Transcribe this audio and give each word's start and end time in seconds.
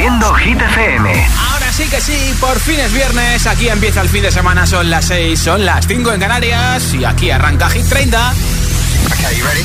Haciendo 0.00 0.32
Hit 0.32 0.58
FM. 0.58 1.28
Ahora 1.52 1.70
sí 1.70 1.86
que 1.86 2.00
sí, 2.00 2.34
por 2.40 2.58
fin 2.58 2.80
es 2.80 2.90
viernes. 2.90 3.46
Aquí 3.46 3.68
empieza 3.68 4.00
el 4.00 4.08
fin 4.08 4.22
de 4.22 4.30
semana. 4.30 4.66
Son 4.66 4.88
las 4.88 5.04
6, 5.04 5.38
son 5.38 5.66
las 5.66 5.86
5 5.86 6.12
en 6.14 6.20
Canarias. 6.20 6.94
Y 6.94 7.04
aquí 7.04 7.30
arranca 7.30 7.68
Hit 7.68 7.86
30. 7.86 8.32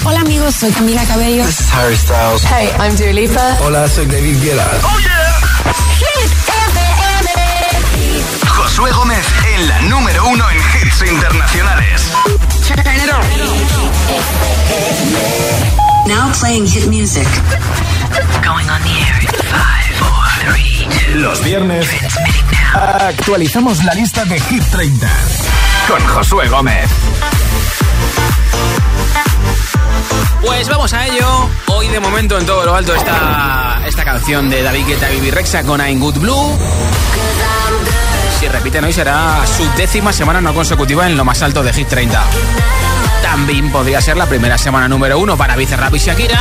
Hola 0.04 0.20
amigos, 0.20 0.56
soy 0.56 0.74
Camila 0.74 1.06
Cabello. 1.06 1.46
This 1.46 1.62
is 1.62 1.74
Harry 1.74 1.96
Styles. 1.96 2.44
Hey, 2.44 2.70
I'm 2.78 2.98
Dua 2.98 3.14
Lipa. 3.14 3.58
Hola, 3.62 3.88
soy 3.88 4.08
David 4.08 4.44
Guetta. 4.44 4.70
¡Oh, 4.84 5.00
yeah! 5.00 5.40
Hit 6.00 6.32
FM. 6.76 8.50
Josué 8.50 8.92
Gómez 8.92 9.26
en 9.56 9.68
la 9.70 9.82
número 9.84 10.28
uno 10.28 10.50
en 10.50 10.58
hits 10.58 11.02
internacionales. 11.10 12.12
Now 16.08 16.30
playing 16.34 16.68
hit 16.68 16.88
music. 16.90 17.26
Going 18.44 18.70
on 18.70 18.82
the 18.82 18.90
air 18.90 19.22
in 19.22 19.28
five. 19.50 19.85
Los 21.16 21.44
viernes 21.44 21.88
actualizamos 22.74 23.84
la 23.84 23.94
lista 23.94 24.26
de 24.26 24.40
Hit 24.40 24.64
30 24.72 25.08
con 25.88 26.06
Josué 26.08 26.48
Gómez. 26.48 26.90
Pues 30.46 30.70
vamos 30.70 30.94
a 30.94 31.08
ello. 31.08 31.50
Hoy 31.68 31.88
de 31.88 32.00
momento 32.00 32.38
en 32.38 32.46
todo 32.46 32.66
lo 32.66 32.76
alto 32.76 32.94
está 32.96 33.82
esta 33.86 34.04
canción 34.04 34.50
de 34.50 34.62
David 34.62 34.86
Guetta 34.88 35.12
y 35.12 35.32
Rexa 35.32 35.64
con 35.64 35.80
I'm 35.80 36.00
Good 36.00 36.20
Blue. 36.20 36.58
Si 38.40 38.48
repiten 38.48 38.84
hoy 38.84 38.94
será 38.94 39.44
su 39.46 39.68
décima 39.78 40.14
semana 40.14 40.42
no 40.42 40.54
consecutiva 40.54 41.08
en 41.08 41.18
lo 41.18 41.26
más 41.26 41.42
alto 41.42 41.64
de 41.64 41.74
Hit 41.74 41.88
30. 41.88 42.24
También 43.26 43.72
podría 43.72 44.00
ser 44.02 44.18
la 44.18 44.28
primera 44.28 44.56
semana 44.56 44.88
número 44.88 45.18
uno 45.18 45.36
para 45.36 45.56
Bizarrap 45.56 45.94
y 45.96 45.98
Shakira. 45.98 46.40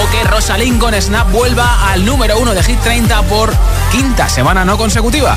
O 0.00 0.08
que 0.08 0.22
Rosalind 0.22 0.78
con 0.80 0.94
Snap 0.94 1.28
vuelva 1.32 1.90
al 1.90 2.06
número 2.06 2.38
uno 2.38 2.54
de 2.54 2.62
Hit 2.62 2.78
30 2.78 3.22
por 3.22 3.52
quinta 3.90 4.28
semana 4.28 4.64
no 4.64 4.78
consecutiva. 4.78 5.36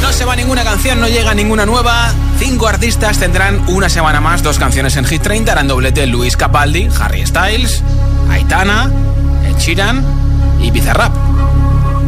No 0.00 0.12
se 0.12 0.24
va 0.24 0.34
ninguna 0.36 0.64
canción, 0.64 0.98
no 0.98 1.06
llega 1.06 1.34
ninguna 1.34 1.66
nueva. 1.66 2.14
Cinco 2.38 2.68
artistas 2.68 3.18
tendrán 3.18 3.62
una 3.68 3.90
semana 3.90 4.22
más 4.22 4.42
dos 4.42 4.58
canciones 4.58 4.96
en 4.96 5.04
Hit 5.04 5.20
30. 5.20 5.52
Harán 5.52 5.68
doblete 5.68 6.06
Luis 6.06 6.38
Capaldi, 6.38 6.88
Harry 6.98 7.26
Styles, 7.26 7.82
Aitana, 8.30 8.90
Ed 9.46 9.58
Sheeran 9.58 10.02
y 10.62 10.70
Bizarrap. 10.70 11.25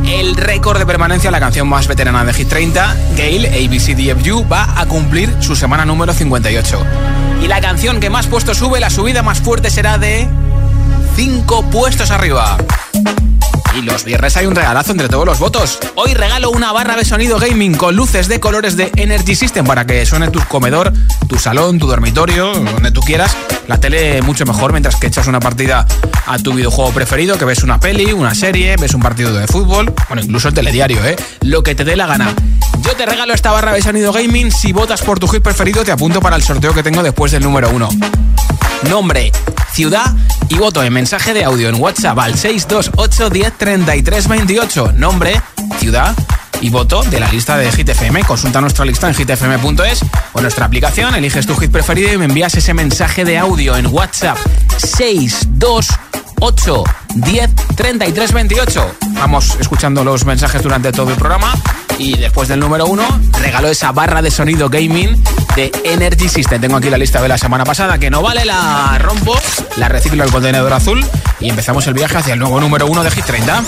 El 0.08 0.36
récord 0.36 0.78
de 0.78 0.86
permanencia, 0.86 1.30
la 1.30 1.38
canción 1.38 1.68
más 1.68 1.86
veterana 1.86 2.24
de 2.24 2.32
Hit 2.32 2.48
30, 2.48 2.96
Gail 3.14 3.44
ABCDFU, 3.44 4.48
va 4.48 4.80
a 4.80 4.86
cumplir 4.86 5.30
su 5.40 5.54
semana 5.54 5.84
número 5.84 6.14
58. 6.14 6.82
Y 7.42 7.46
la 7.46 7.60
canción 7.60 8.00
que 8.00 8.08
más 8.08 8.26
puestos 8.26 8.56
sube, 8.56 8.80
la 8.80 8.88
subida 8.88 9.22
más 9.22 9.40
fuerte 9.40 9.68
será 9.68 9.98
de 9.98 10.26
5 11.14 11.70
puestos 11.70 12.10
arriba. 12.10 12.56
Y 13.76 13.82
los 13.82 14.04
viernes 14.04 14.36
hay 14.36 14.46
un 14.46 14.54
regalazo 14.54 14.92
entre 14.92 15.08
todos 15.08 15.26
los 15.26 15.38
votos. 15.38 15.78
Hoy 15.94 16.14
regalo 16.14 16.50
una 16.50 16.72
barra 16.72 16.96
de 16.96 17.04
sonido 17.04 17.38
gaming 17.38 17.74
con 17.74 17.94
luces 17.94 18.28
de 18.28 18.40
colores 18.40 18.76
de 18.76 18.90
Energy 18.96 19.34
System 19.34 19.66
para 19.66 19.86
que 19.86 20.04
suene 20.06 20.30
tu 20.30 20.40
comedor, 20.40 20.92
tu 21.28 21.38
salón, 21.38 21.78
tu 21.78 21.86
dormitorio, 21.86 22.52
donde 22.52 22.90
tú 22.90 23.00
quieras. 23.00 23.36
La 23.68 23.78
tele 23.78 24.22
mucho 24.22 24.46
mejor 24.46 24.72
mientras 24.72 24.96
que 24.96 25.06
echas 25.06 25.26
una 25.26 25.40
partida 25.40 25.86
a 26.26 26.38
tu 26.38 26.54
videojuego 26.54 26.90
preferido, 26.92 27.38
que 27.38 27.44
ves 27.44 27.62
una 27.62 27.78
peli, 27.78 28.12
una 28.12 28.34
serie, 28.34 28.76
ves 28.76 28.94
un 28.94 29.02
partido 29.02 29.32
de 29.32 29.46
fútbol, 29.46 29.94
bueno, 30.08 30.22
incluso 30.22 30.48
el 30.48 30.54
telediario, 30.54 31.04
¿eh? 31.04 31.16
Lo 31.42 31.62
que 31.62 31.74
te 31.74 31.84
dé 31.84 31.94
la 31.94 32.06
gana. 32.06 32.34
Yo 32.80 32.96
te 32.96 33.06
regalo 33.06 33.34
esta 33.34 33.50
barra 33.50 33.72
de 33.72 33.82
sonido 33.82 34.12
gaming. 34.12 34.50
Si 34.50 34.72
votas 34.72 35.02
por 35.02 35.18
tu 35.18 35.28
hit 35.28 35.42
preferido, 35.42 35.84
te 35.84 35.92
apunto 35.92 36.20
para 36.20 36.36
el 36.36 36.42
sorteo 36.42 36.72
que 36.72 36.82
tengo 36.82 37.02
después 37.02 37.32
del 37.32 37.42
número 37.42 37.70
uno. 37.70 37.88
Nombre, 38.84 39.32
ciudad 39.72 40.14
y 40.48 40.54
voto 40.54 40.82
en 40.82 40.92
mensaje 40.92 41.34
de 41.34 41.44
audio 41.44 41.68
en 41.68 41.80
WhatsApp 41.80 42.18
al 42.18 42.38
628 42.38 43.30
10 43.30 43.52
28. 44.28 44.92
Nombre, 44.94 45.40
ciudad 45.78 46.14
y 46.60 46.70
voto 46.70 47.02
de 47.02 47.20
la 47.20 47.30
lista 47.30 47.56
de 47.56 47.70
Hit 47.72 47.88
FM. 47.88 48.24
Consulta 48.24 48.60
nuestra 48.60 48.84
lista 48.84 49.08
en 49.08 49.14
hitfm.es 49.14 50.00
o 50.32 50.40
nuestra 50.40 50.66
aplicación, 50.66 51.14
eliges 51.14 51.46
tu 51.46 51.56
hit 51.56 51.70
preferido 51.70 52.12
y 52.12 52.18
me 52.18 52.26
envías 52.26 52.54
ese 52.54 52.72
mensaje 52.72 53.24
de 53.24 53.38
audio 53.38 53.76
en 53.76 53.86
WhatsApp 53.86 54.38
628 54.78 56.84
10 57.14 57.50
28. 58.32 58.94
Vamos 59.14 59.56
escuchando 59.60 60.04
los 60.04 60.24
mensajes 60.24 60.62
durante 60.62 60.92
todo 60.92 61.10
el 61.10 61.16
programa 61.16 61.52
y 61.98 62.16
después 62.16 62.48
del 62.48 62.60
número 62.60 62.86
uno 62.86 63.04
regalo 63.40 63.68
esa 63.68 63.92
barra 63.92 64.22
de 64.22 64.30
sonido 64.30 64.68
gaming 64.68 65.22
de 65.56 65.70
Energy 65.84 66.28
System. 66.28 66.60
Tengo 66.60 66.76
aquí 66.76 66.88
la 66.88 66.98
lista 66.98 67.20
de 67.20 67.28
la 67.28 67.36
semana 67.36 67.64
pasada 67.64 67.98
que 67.98 68.10
no 68.10 68.22
vale, 68.22 68.44
la 68.44 68.96
rompo, 68.98 69.38
la 69.76 69.88
reciclo 69.88 70.24
el 70.24 70.30
contenedor 70.30 70.72
azul 70.72 71.04
y 71.40 71.50
empezamos 71.50 71.86
el 71.86 71.94
viaje 71.94 72.16
hacia 72.16 72.34
el 72.34 72.40
nuevo 72.40 72.60
número 72.60 72.86
uno 72.86 73.02
de 73.02 73.10
Hit 73.10 73.24
30. 73.24 73.62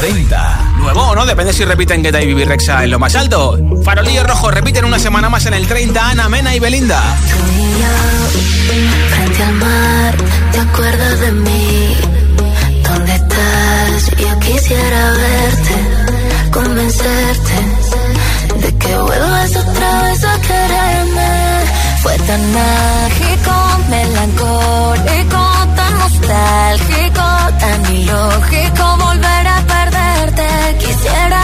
30. 0.00 0.72
Nuevo 0.78 1.02
o 1.02 1.14
no, 1.14 1.24
depende 1.24 1.52
si 1.52 1.64
repiten 1.64 2.02
Guetta 2.02 2.20
y 2.20 2.26
Bibi 2.26 2.44
Rexa 2.44 2.84
en 2.84 2.90
lo 2.90 2.98
más 2.98 3.14
alto. 3.14 3.58
Farolillo 3.84 4.24
rojo 4.24 4.50
repiten 4.50 4.84
una 4.84 4.98
semana 4.98 5.30
más 5.30 5.46
en 5.46 5.54
el 5.54 5.66
30 5.66 6.10
Ana 6.10 6.28
Mena 6.28 6.54
y 6.54 6.60
Belinda. 6.60 7.00
frente 9.08 9.42
al 9.42 9.54
mar, 9.54 10.14
¿te 10.52 10.60
acuerdas 10.60 11.20
de 11.20 11.32
mí? 11.32 12.23
Yo 13.94 14.38
quisiera 14.40 15.10
verte, 15.12 16.50
convencerte 16.50 17.54
de 18.58 18.78
que 18.78 18.98
vuelvas 18.98 19.56
otra 19.56 20.02
vez 20.02 20.24
a 20.24 20.40
quererme. 20.40 21.64
Fue 22.02 22.16
tan 22.18 22.42
mágico, 22.52 23.54
melancólico, 23.88 25.42
tan 25.76 25.98
nostálgico, 26.00 27.22
tan 27.60 27.94
ilógico 27.94 28.96
volver 28.98 29.46
a 29.46 29.60
perderte. 29.74 30.76
Quisiera 30.80 31.43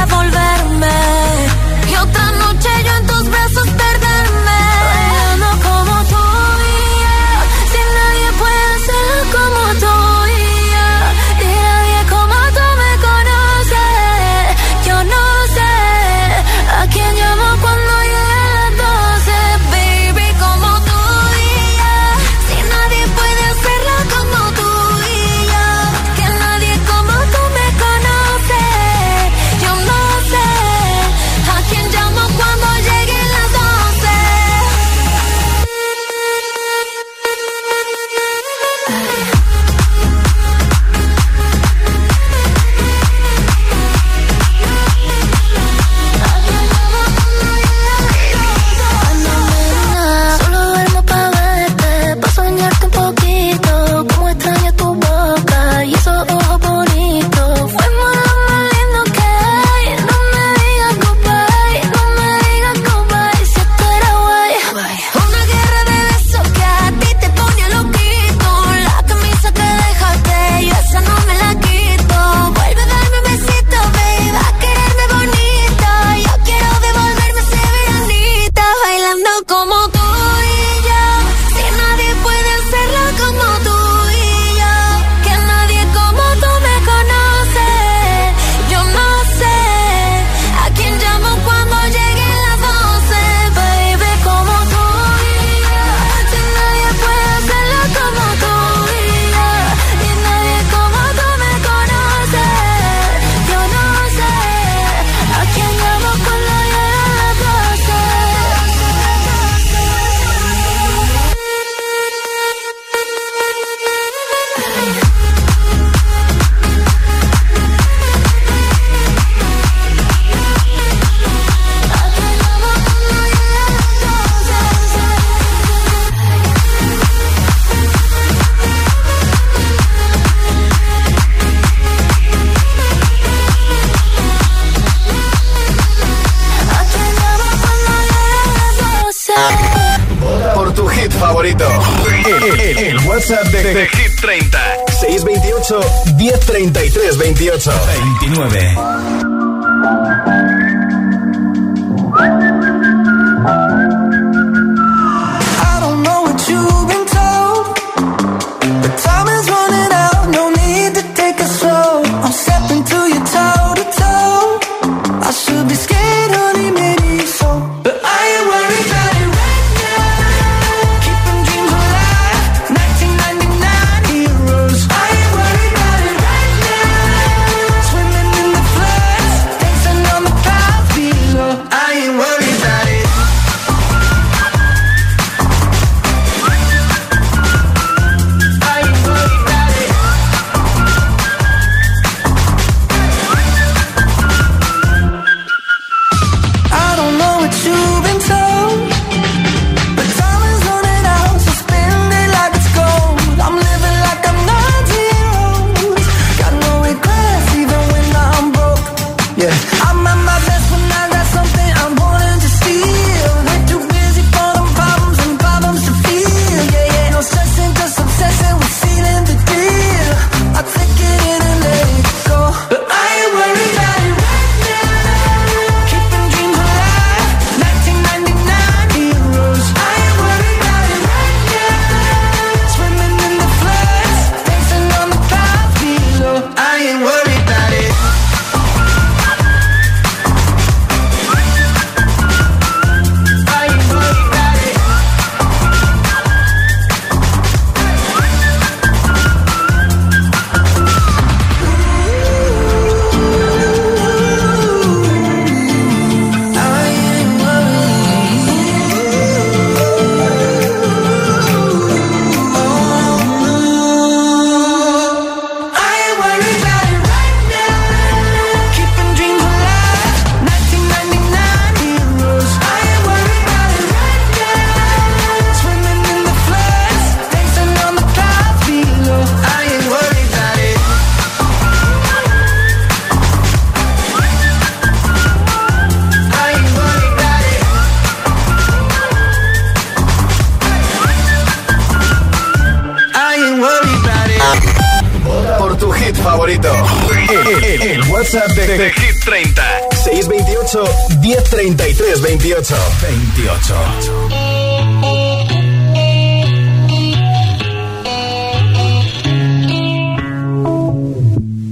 628 300.70 301.18
1033 301.20 302.20
28 302.20 302.76
28 303.02 303.74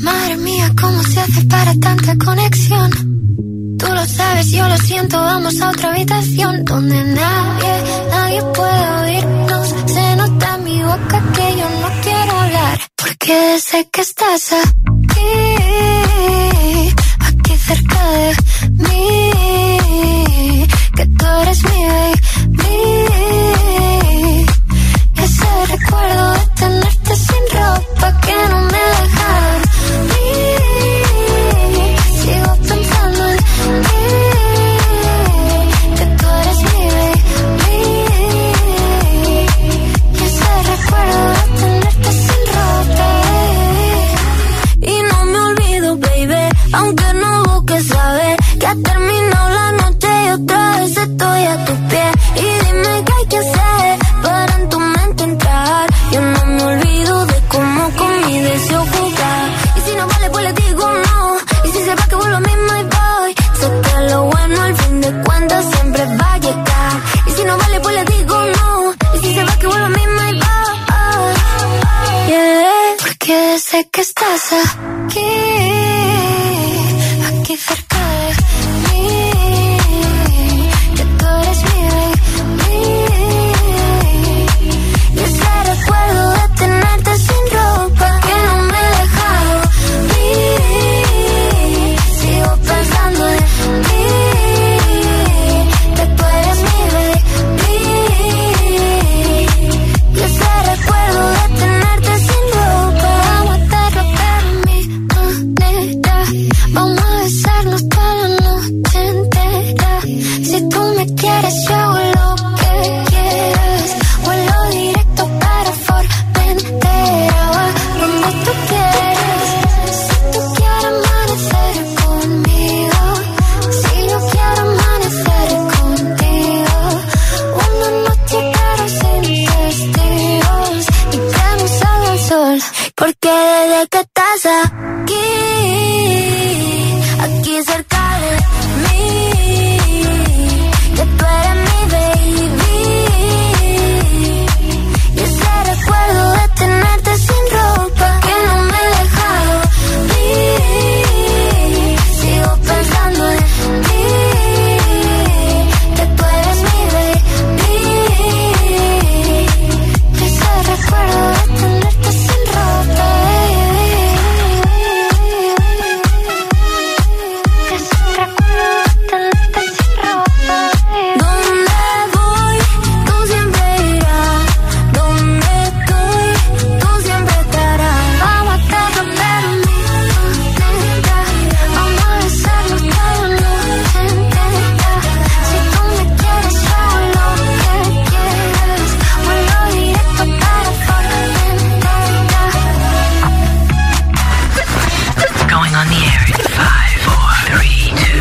Madre 0.02 0.36
mía, 0.38 0.72
¿cómo 0.80 1.00
se 1.04 1.20
hace 1.20 1.44
para 1.44 1.74
tanta 1.76 2.16
conexión? 2.16 2.90
Tú 3.78 3.86
lo 3.86 4.04
sabes, 4.04 4.50
yo 4.50 4.68
lo 4.68 4.76
siento, 4.78 5.16
vamos 5.16 5.60
a 5.60 5.70
otra 5.70 5.90
habitación 5.90 6.64
donde 6.64 7.04
nada 7.04 7.37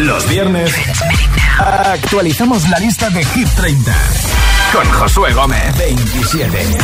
viernes 0.07 0.71
actualizamos 1.59 2.69
la 2.69 2.79
lista 2.79 3.09
de 3.09 3.25
Hit 3.25 3.47
30 3.55 3.93
con 4.71 4.89
Josué 4.89 5.33
Gómez 5.33 5.75
27. 5.77 6.77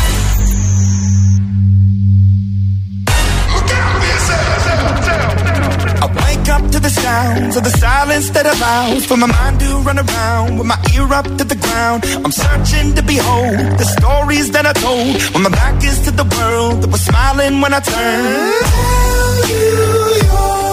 up 6.49 6.69
to 6.69 6.79
the 6.79 6.89
sounds 6.89 7.55
of 7.55 7.63
the 7.63 7.69
silence 7.69 8.29
that 8.31 8.45
allows 8.45 9.05
for 9.05 9.15
my 9.15 9.25
mind 9.25 9.59
to 9.61 9.77
run 9.79 9.97
around 9.97 10.57
with 10.57 10.67
my 10.67 10.77
ear 10.93 11.07
up 11.13 11.23
to 11.23 11.45
the 11.45 11.55
ground. 11.55 12.03
I'm 12.25 12.31
searching 12.31 12.93
to 12.95 13.01
behold 13.01 13.55
the 13.79 13.85
stories 13.85 14.51
that 14.51 14.65
I 14.65 14.73
told 14.73 15.15
when 15.33 15.43
my 15.43 15.49
back 15.49 15.81
is 15.83 16.01
to 16.01 16.11
the 16.11 16.25
world 16.25 16.83
that 16.83 16.91
was 16.91 17.01
smiling 17.01 17.61
when 17.61 17.73
I 17.73 17.79
turned. 17.79 18.65
Tell 18.67 19.49
you 19.49 20.13
you're 20.27 20.72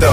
Favorito. 0.00 0.10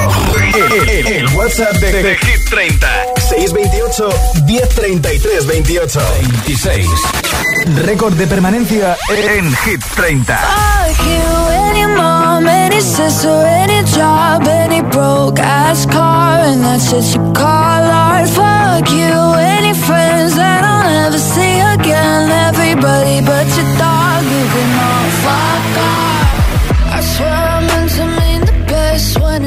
El, 0.87 1.07
el, 1.07 1.27
WhatsApp 1.35 1.73
de, 1.77 2.03
de, 2.03 2.15
Hit 2.17 2.49
30. 2.49 2.87
628 3.29 4.09
1033 4.45 5.47
28 5.47 5.99
26. 6.45 6.87
Récord 7.85 8.13
de 8.13 8.27
permanencia 8.27 8.97
en 9.09 9.55
Hit 9.57 9.83
30. 9.95 10.37
Fuck 10.37 11.05
you, 11.05 11.49
any 11.69 11.85
mom, 11.85 12.47
any 12.47 12.81
sister, 12.81 13.45
any 13.45 13.83
job, 13.95 14.47
any 14.47 14.81
broke 14.81 15.39
ass 15.39 15.85
car, 15.85 16.39
and 16.39 16.63
that's 16.63 16.91
you 16.91 17.21
call 17.33 17.45
art. 17.45 18.27
Fuck 18.29 18.89
you, 18.91 19.33
any 19.37 19.73
friends 19.73 20.35
that 20.35 20.63
I'll 20.63 20.83
never 20.83 21.19
see 21.19 21.59
again. 21.59 22.31
Everybody 22.49 23.21
but 23.21 23.47
your 23.55 23.69
dog, 23.77 24.23
you 24.23 24.45
can 24.53 24.79
all 24.79 25.09
fuck 25.23 25.77
off. 25.83 26.18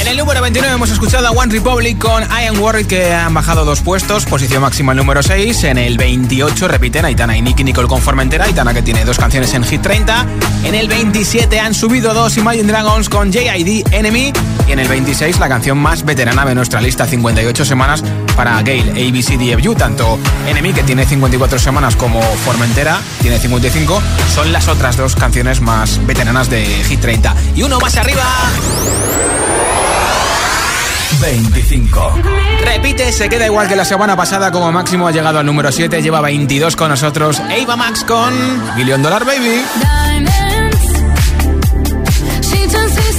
En 0.00 0.08
el 0.08 0.16
número 0.16 0.42
29 0.42 0.74
hemos 0.74 0.90
escuchado 0.90 1.26
a 1.26 1.30
One 1.30 1.52
Republic 1.52 1.98
con 1.98 2.22
I 2.22 2.46
Am 2.48 2.60
Worried 2.60 2.86
que 2.86 3.12
han 3.12 3.32
bajado 3.32 3.64
dos 3.64 3.80
puestos, 3.80 4.26
posición 4.26 4.62
máxima 4.62 4.92
el 4.92 4.98
número 4.98 5.22
6. 5.22 5.64
En 5.64 5.78
el 5.78 5.96
28 5.96 6.68
repiten 6.68 7.04
Aitana 7.04 7.36
y 7.36 7.42
Nicky 7.42 7.64
Nicole 7.64 7.88
con 7.88 8.02
Formentera, 8.02 8.44
Aitana 8.44 8.74
que 8.74 8.82
tiene 8.82 9.04
dos 9.04 9.18
canciones 9.18 9.54
en 9.54 9.64
Hit 9.64 9.82
30. 9.82 10.26
En 10.64 10.74
el 10.74 10.88
27 10.88 11.58
han 11.60 11.74
subido 11.74 12.12
dos 12.12 12.36
Imagine 12.36 12.64
Dragons 12.64 13.08
con 13.08 13.32
JID 13.32 13.86
Enemy. 13.92 14.32
Y 14.66 14.72
en 14.72 14.78
el 14.78 14.88
26 14.88 15.38
la 15.38 15.48
canción 15.48 15.78
más 15.78 16.04
veterana 16.04 16.44
de 16.44 16.54
nuestra 16.54 16.80
lista, 16.80 17.06
58 17.06 17.64
semanas 17.64 18.02
para 18.36 18.60
Gail, 18.62 18.90
ABCDFU. 18.90 19.74
Tanto 19.74 20.18
Enemy, 20.46 20.72
que 20.72 20.82
tiene 20.82 21.04
54 21.04 21.58
semanas, 21.58 21.96
como 21.96 22.20
Formentera, 22.22 23.00
tiene 23.20 23.38
55, 23.38 24.02
son 24.34 24.52
las 24.52 24.68
otras 24.68 24.96
dos 24.96 25.14
canciones 25.14 25.60
más 25.60 26.04
veteranas 26.06 26.48
de 26.50 26.64
Hit 26.64 27.00
30. 27.00 27.34
Y 27.56 27.62
uno 27.62 27.78
más 27.78 27.96
arriba. 27.96 28.24
25. 31.20 32.20
Repite, 32.64 33.12
se 33.12 33.28
queda 33.28 33.46
igual 33.46 33.68
que 33.68 33.76
la 33.76 33.84
semana 33.84 34.16
pasada, 34.16 34.50
como 34.50 34.70
máximo 34.72 35.06
ha 35.06 35.12
llegado 35.12 35.38
al 35.38 35.46
número 35.46 35.72
7, 35.72 36.02
lleva 36.02 36.20
22 36.20 36.76
con 36.76 36.90
nosotros. 36.90 37.40
Ava 37.40 37.76
Max 37.76 38.04
con 38.04 38.32
Million 38.76 39.02
Dollar 39.02 39.24
Baby. 39.24 39.62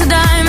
de, 0.07 0.44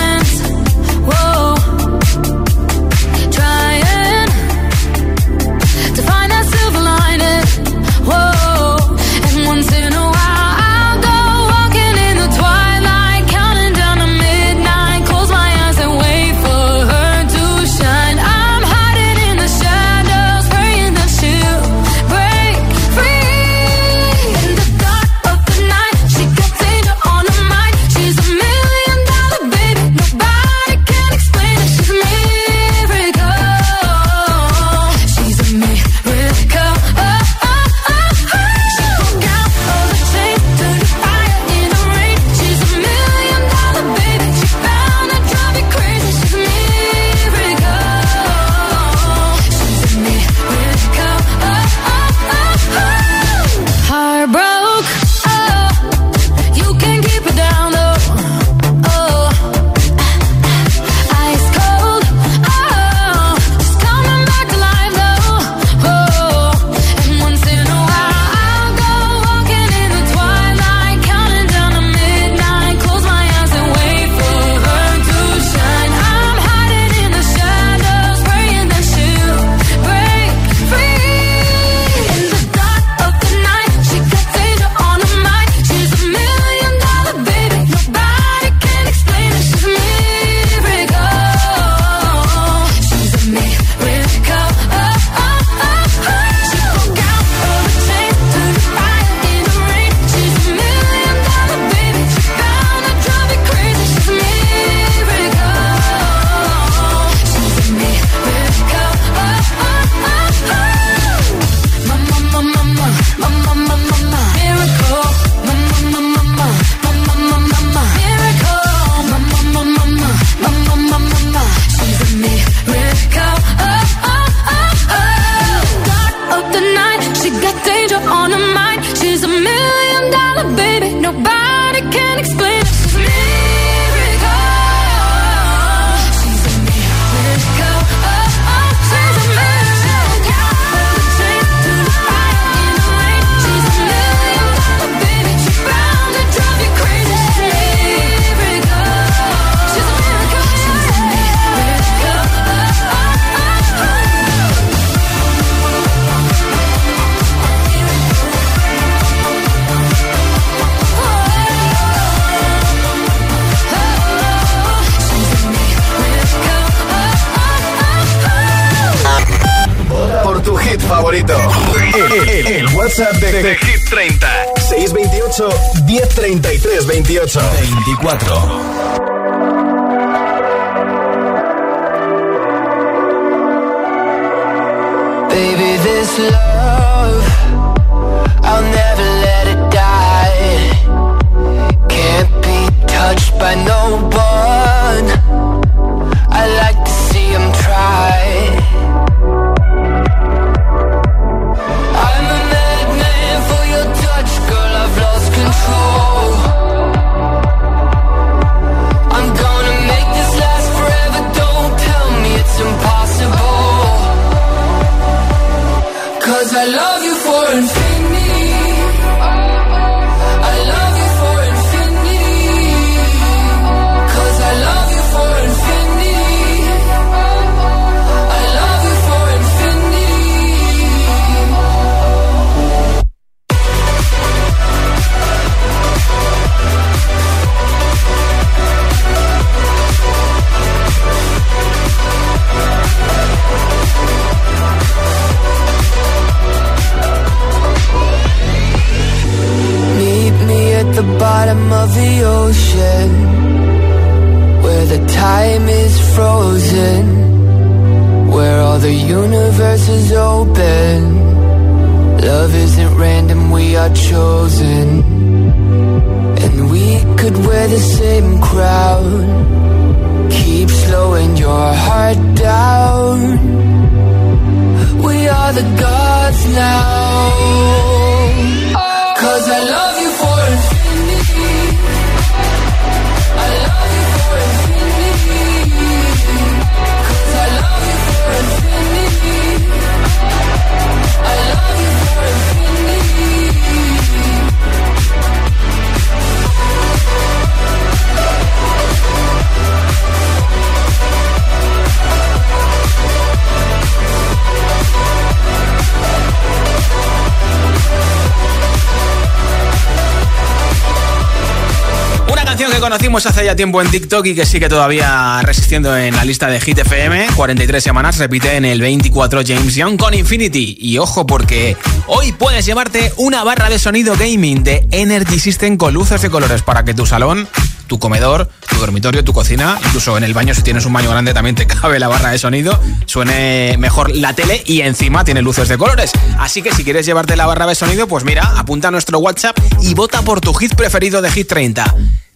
conocimos 312.79 313.25
hace 313.25 313.45
ya 313.45 313.55
tiempo 313.55 313.81
en 313.81 313.89
TikTok 313.89 314.25
y 314.27 314.35
que 314.35 314.45
sigue 314.45 314.69
todavía 314.69 315.41
resistiendo 315.41 315.95
en 315.97 316.15
la 316.15 316.23
lista 316.23 316.47
de 316.47 316.59
Hit 316.59 316.79
FM. 316.79 317.27
43 317.35 317.83
semanas, 317.83 318.17
repite 318.17 318.55
en 318.55 318.65
el 318.65 318.81
24 318.81 319.41
James 319.45 319.75
Young 319.75 319.97
con 319.97 320.13
Infinity. 320.13 320.77
Y 320.79 320.97
ojo 320.97 321.25
porque 321.25 321.75
hoy 322.07 322.33
puedes 322.33 322.65
llevarte 322.65 323.13
una 323.17 323.43
barra 323.43 323.69
de 323.69 323.79
sonido 323.79 324.15
gaming 324.15 324.63
de 324.63 324.87
Energy 324.91 325.39
System 325.39 325.77
con 325.77 325.93
luces 325.93 326.21
de 326.21 326.29
colores 326.29 326.61
para 326.61 326.83
que 326.83 326.93
tu 326.93 327.05
salón, 327.05 327.47
tu 327.87 327.99
comedor, 327.99 328.49
tu 328.69 328.77
dormitorio, 328.77 329.23
tu 329.23 329.33
cocina, 329.33 329.79
incluso 329.85 330.17
en 330.17 330.23
el 330.23 330.33
baño 330.33 330.53
si 330.53 330.61
tienes 330.61 330.85
un 330.85 330.93
baño 330.93 331.09
grande 331.09 331.33
también 331.33 331.55
te 331.55 331.65
cabe 331.67 331.99
la 331.99 332.07
barra 332.07 332.31
de 332.31 332.37
sonido, 332.37 332.79
suene 333.05 333.75
mejor 333.79 334.15
la 334.15 334.33
tele 334.33 334.61
y 334.65 334.81
encima 334.81 335.23
tiene 335.23 335.41
luces 335.41 335.69
de 335.69 335.77
colores. 335.77 336.11
Así 336.37 336.61
que 336.61 336.73
si 336.73 336.83
quieres 336.83 337.05
llevarte 337.05 337.35
la 337.35 337.45
barra 337.45 337.65
de 337.65 337.75
sonido, 337.75 338.07
pues 338.07 338.23
mira, 338.23 338.53
apunta 338.57 338.89
a 338.89 338.91
nuestro 338.91 339.19
WhatsApp 339.19 339.57
y 339.81 339.93
vota 339.93 340.21
por 340.21 340.41
tu 340.41 340.53
hit 340.53 340.75
preferido 340.75 341.21
de 341.21 341.31
Hit 341.31 341.47
30. 341.47 341.95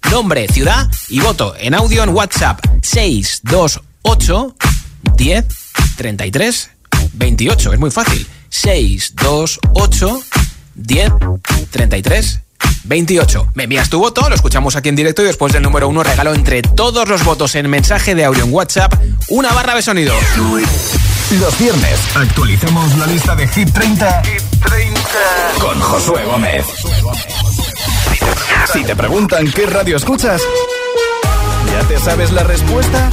Nombre, 0.09 0.47
ciudad 0.47 0.89
y 1.09 1.19
voto 1.19 1.55
en 1.57 1.73
audio 1.73 2.03
en 2.03 2.09
WhatsApp 2.09 2.59
628 2.81 4.55
10 5.15 5.45
33 5.95 6.69
28. 7.13 7.73
Es 7.73 7.79
muy 7.79 7.91
fácil. 7.91 8.27
628 8.49 10.21
10 10.75 11.11
33 11.69 12.41
28. 12.83 13.51
Me 13.55 13.63
envías 13.63 13.89
tu 13.89 13.99
voto, 13.99 14.27
lo 14.27 14.35
escuchamos 14.35 14.75
aquí 14.75 14.89
en 14.89 14.95
directo 14.95 15.21
y 15.21 15.25
después 15.25 15.53
del 15.53 15.63
número 15.63 15.87
uno 15.87 16.03
regalo 16.03 16.33
entre 16.33 16.61
todos 16.61 17.07
los 17.07 17.23
votos 17.23 17.55
en 17.55 17.69
mensaje 17.69 18.15
de 18.15 18.25
audio 18.25 18.43
en 18.43 18.53
WhatsApp 18.53 18.93
una 19.29 19.53
barra 19.53 19.75
de 19.75 19.81
sonido. 19.81 20.13
Los 21.39 21.57
viernes 21.59 21.99
actualizamos 22.15 22.97
la 22.97 23.05
lista 23.07 23.35
de 23.35 23.47
Hit 23.47 23.71
30, 23.71 24.21
con 25.59 25.79
Josué 25.79 26.25
Gómez. 26.25 26.65
Si 28.71 28.83
te 28.83 28.95
preguntan 28.95 29.51
qué 29.51 29.65
radio 29.65 29.97
escuchas, 29.97 30.41
¿ya 31.71 31.87
te 31.87 31.99
sabes 31.99 32.31
la 32.31 32.43
respuesta? 32.43 33.09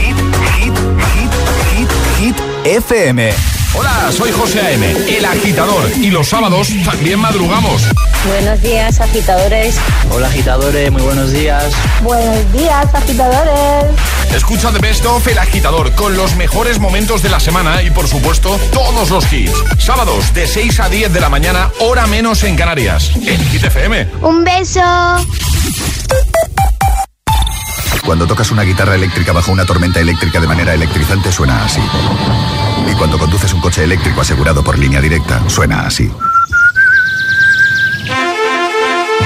Hit, 0.00 0.16
hit, 0.56 0.74
hit, 1.14 1.30
hit, 1.72 1.90
hit, 2.18 2.36
FM. 2.64 3.55
Hola, 3.76 4.10
soy 4.10 4.32
José 4.32 4.60
A.M., 4.60 4.94
el 5.08 5.24
agitador, 5.24 5.90
y 6.00 6.10
los 6.10 6.28
sábados 6.28 6.68
también 6.84 7.18
madrugamos. 7.18 7.82
Buenos 8.26 8.60
días, 8.62 9.00
agitadores. 9.00 9.76
Hola, 10.10 10.28
agitadores, 10.28 10.90
muy 10.90 11.02
buenos 11.02 11.30
días. 11.32 11.72
Buenos 12.02 12.52
días, 12.52 12.86
agitadores. 12.94 13.84
Escucha 14.34 14.72
The 14.72 14.78
Best 14.78 15.04
of 15.06 15.26
El 15.28 15.38
Agitador 15.38 15.92
con 15.92 16.16
los 16.16 16.34
mejores 16.36 16.78
momentos 16.78 17.22
de 17.22 17.28
la 17.28 17.38
semana 17.38 17.82
y, 17.82 17.90
por 17.90 18.08
supuesto, 18.08 18.58
todos 18.72 19.10
los 19.10 19.32
hits. 19.32 19.52
Sábados 19.78 20.32
de 20.34 20.46
6 20.46 20.80
a 20.80 20.88
10 20.88 21.12
de 21.12 21.20
la 21.20 21.28
mañana, 21.28 21.70
hora 21.80 22.06
menos 22.06 22.42
en 22.44 22.56
Canarias, 22.56 23.10
en 23.14 23.44
Hit 23.48 23.64
FM. 23.64 24.08
Un 24.22 24.44
beso. 24.44 24.80
Cuando 28.06 28.26
tocas 28.28 28.52
una 28.52 28.62
guitarra 28.62 28.94
eléctrica 28.94 29.32
bajo 29.32 29.50
una 29.50 29.66
tormenta 29.66 30.00
eléctrica 30.00 30.40
de 30.40 30.46
manera 30.46 30.72
electrizante 30.72 31.32
suena 31.32 31.64
así. 31.64 31.80
Y 32.88 32.94
cuando 32.94 33.18
conduces 33.18 33.52
un 33.52 33.60
coche 33.60 33.82
eléctrico 33.82 34.20
asegurado 34.20 34.62
por 34.62 34.78
línea 34.78 35.00
directa, 35.00 35.42
suena 35.50 35.80
así. 35.80 36.08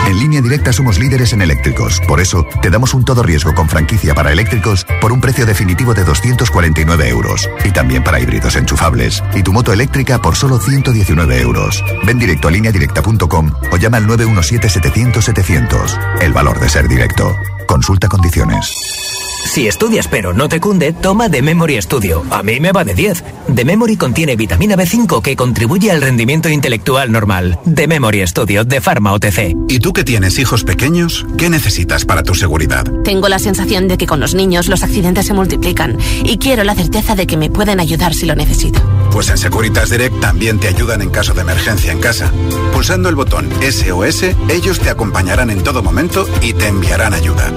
En 0.06 0.18
línea 0.18 0.40
directa 0.40 0.72
somos 0.72 0.98
líderes 0.98 1.34
en 1.34 1.42
eléctricos. 1.42 2.00
Por 2.08 2.20
eso, 2.20 2.46
te 2.62 2.70
damos 2.70 2.94
un 2.94 3.04
todo 3.04 3.22
riesgo 3.22 3.54
con 3.54 3.68
franquicia 3.68 4.14
para 4.14 4.32
eléctricos 4.32 4.86
por 5.00 5.12
un 5.12 5.20
precio 5.20 5.44
definitivo 5.44 5.92
de 5.92 6.04
249 6.04 7.08
euros. 7.08 7.50
Y 7.64 7.72
también 7.72 8.02
para 8.02 8.18
híbridos 8.18 8.56
enchufables. 8.56 9.22
Y 9.34 9.42
tu 9.42 9.52
moto 9.52 9.74
eléctrica 9.74 10.22
por 10.22 10.36
solo 10.36 10.58
119 10.58 11.42
euros. 11.42 11.84
Ven 12.06 12.18
directo 12.18 12.48
a 12.48 12.50
lineadirecta.com 12.50 13.52
o 13.70 13.76
llama 13.76 13.98
al 13.98 14.06
917-700-700. 14.06 16.22
El 16.22 16.32
valor 16.32 16.58
de 16.58 16.70
ser 16.70 16.88
directo. 16.88 17.36
Consulta 17.70 18.08
condiciones. 18.08 19.19
Si 19.44 19.66
estudias 19.66 20.06
pero 20.06 20.32
no 20.32 20.48
te 20.48 20.60
cunde, 20.60 20.92
toma 20.92 21.28
The 21.28 21.42
Memory 21.42 21.80
Studio. 21.82 22.24
A 22.30 22.42
mí 22.42 22.60
me 22.60 22.72
va 22.72 22.84
de 22.84 22.94
10. 22.94 23.24
The 23.54 23.64
Memory 23.64 23.96
contiene 23.96 24.36
vitamina 24.36 24.76
B5 24.76 25.22
que 25.22 25.34
contribuye 25.34 25.90
al 25.90 26.02
rendimiento 26.02 26.48
intelectual 26.48 27.10
normal. 27.10 27.58
The 27.72 27.88
Memory 27.88 28.26
Studio 28.26 28.64
de 28.64 28.80
Pharma 28.80 29.12
OTC. 29.12 29.56
¿Y 29.68 29.80
tú 29.80 29.92
que 29.92 30.04
tienes 30.04 30.38
hijos 30.38 30.62
pequeños? 30.62 31.26
¿Qué 31.36 31.50
necesitas 31.50 32.04
para 32.04 32.22
tu 32.22 32.34
seguridad? 32.34 32.84
Tengo 33.02 33.28
la 33.28 33.38
sensación 33.38 33.88
de 33.88 33.98
que 33.98 34.06
con 34.06 34.20
los 34.20 34.34
niños 34.34 34.68
los 34.68 34.82
accidentes 34.82 35.26
se 35.26 35.34
multiplican 35.34 35.98
y 36.22 36.38
quiero 36.38 36.62
la 36.62 36.74
certeza 36.74 37.16
de 37.16 37.26
que 37.26 37.36
me 37.36 37.50
pueden 37.50 37.80
ayudar 37.80 38.14
si 38.14 38.26
lo 38.26 38.36
necesito. 38.36 38.80
Pues 39.10 39.30
en 39.30 39.38
Securitas 39.38 39.90
Direct 39.90 40.20
también 40.20 40.60
te 40.60 40.68
ayudan 40.68 41.02
en 41.02 41.10
caso 41.10 41.34
de 41.34 41.40
emergencia 41.40 41.90
en 41.90 42.00
casa. 42.00 42.32
Pulsando 42.72 43.08
el 43.08 43.16
botón 43.16 43.48
SOS, 43.60 44.22
ellos 44.48 44.78
te 44.78 44.90
acompañarán 44.90 45.50
en 45.50 45.62
todo 45.64 45.82
momento 45.82 46.28
y 46.40 46.52
te 46.52 46.68
enviarán 46.68 47.14
ayuda. 47.14 47.52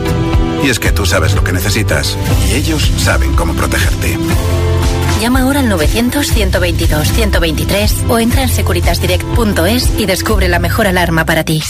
Y 0.64 0.70
es 0.70 0.80
que 0.80 0.92
tú 0.92 1.06
sabes 1.06 1.36
lo 1.36 1.44
que 1.44 1.52
necesitas 1.52 2.18
y 2.50 2.54
ellos 2.54 2.90
saben 2.98 3.36
cómo 3.36 3.54
protegerte. 3.54 4.18
Llama 5.20 5.42
ahora 5.42 5.60
al 5.60 5.70
900-122-123 5.70 8.10
o 8.10 8.18
entra 8.20 8.44
en 8.44 8.50
securitasdirect.es 8.50 10.00
y 10.00 10.06
descubre 10.06 10.48
la 10.48 10.60
mejor 10.60 10.88
alarma 10.88 11.26
para 11.26 11.44
ti. 11.44 11.62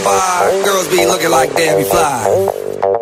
On 0.00 0.04
by, 0.04 0.62
girls 0.64 0.88
be 0.88 1.06
looking 1.06 1.30
like 1.30 1.54
Debbie 1.54 1.84
Fly. 1.84 2.48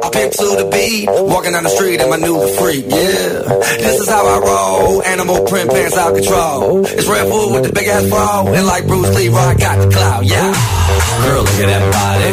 I 0.02 0.10
pimp 0.10 0.32
to 0.32 0.46
the 0.58 0.68
beat, 0.70 1.06
walking 1.08 1.52
down 1.52 1.64
the 1.64 1.70
street 1.70 2.00
in 2.00 2.10
my 2.10 2.16
new 2.16 2.38
freak, 2.58 2.84
yeah. 2.86 3.46
This 3.78 4.00
is 4.00 4.08
how 4.08 4.26
I 4.26 4.38
roll, 4.38 5.02
animal 5.02 5.46
print 5.46 5.70
pants 5.70 5.96
out 5.96 6.14
control. 6.14 6.84
It's 6.86 7.06
Red 7.06 7.28
Bull 7.28 7.52
with 7.52 7.64
the 7.64 7.72
big 7.72 7.86
ass 7.88 8.08
bra, 8.08 8.46
and 8.46 8.66
like 8.66 8.86
Bruce 8.86 9.14
Lee, 9.14 9.28
I 9.28 9.54
got 9.54 9.78
the 9.78 9.88
clout, 9.90 10.24
yeah. 10.24 10.52
Girl, 11.22 11.42
look 11.42 11.60
at 11.62 11.68
that 11.70 11.84
body. 11.94 12.30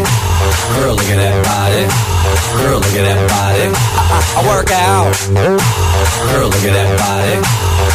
Girl, 0.80 0.96
look 0.96 1.10
at 1.10 1.20
that 1.22 1.38
body. 1.46 1.84
Girl, 2.62 2.80
look 2.82 2.96
at 2.98 3.06
that 3.06 3.22
body. 3.30 3.66
I, 3.74 4.02
I, 4.10 4.20
I 4.36 4.42
work 4.50 4.70
out. 4.72 5.14
Girl, 6.32 6.50
look 6.50 6.66
at 6.66 6.74
that 6.74 6.92
body. 6.98 7.95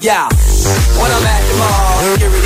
Yeah, 0.00 0.28
when 1.00 1.10
I'm 1.10 1.24
at 1.24 1.42
the 1.48 1.54
mall, 1.58 1.83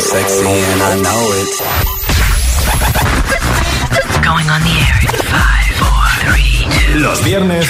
sexy 0.00 0.46
and 0.46 0.82
I 0.82 0.94
know 1.02 1.22
it. 1.40 1.52
Going 4.22 4.48
on 4.48 4.62
the 4.62 4.76
air 4.80 4.96
in 5.02 5.08
five, 5.28 5.76
four, 5.76 6.04
three, 6.24 6.64
two. 6.70 6.98
Los 7.00 7.22
viernes 7.22 7.66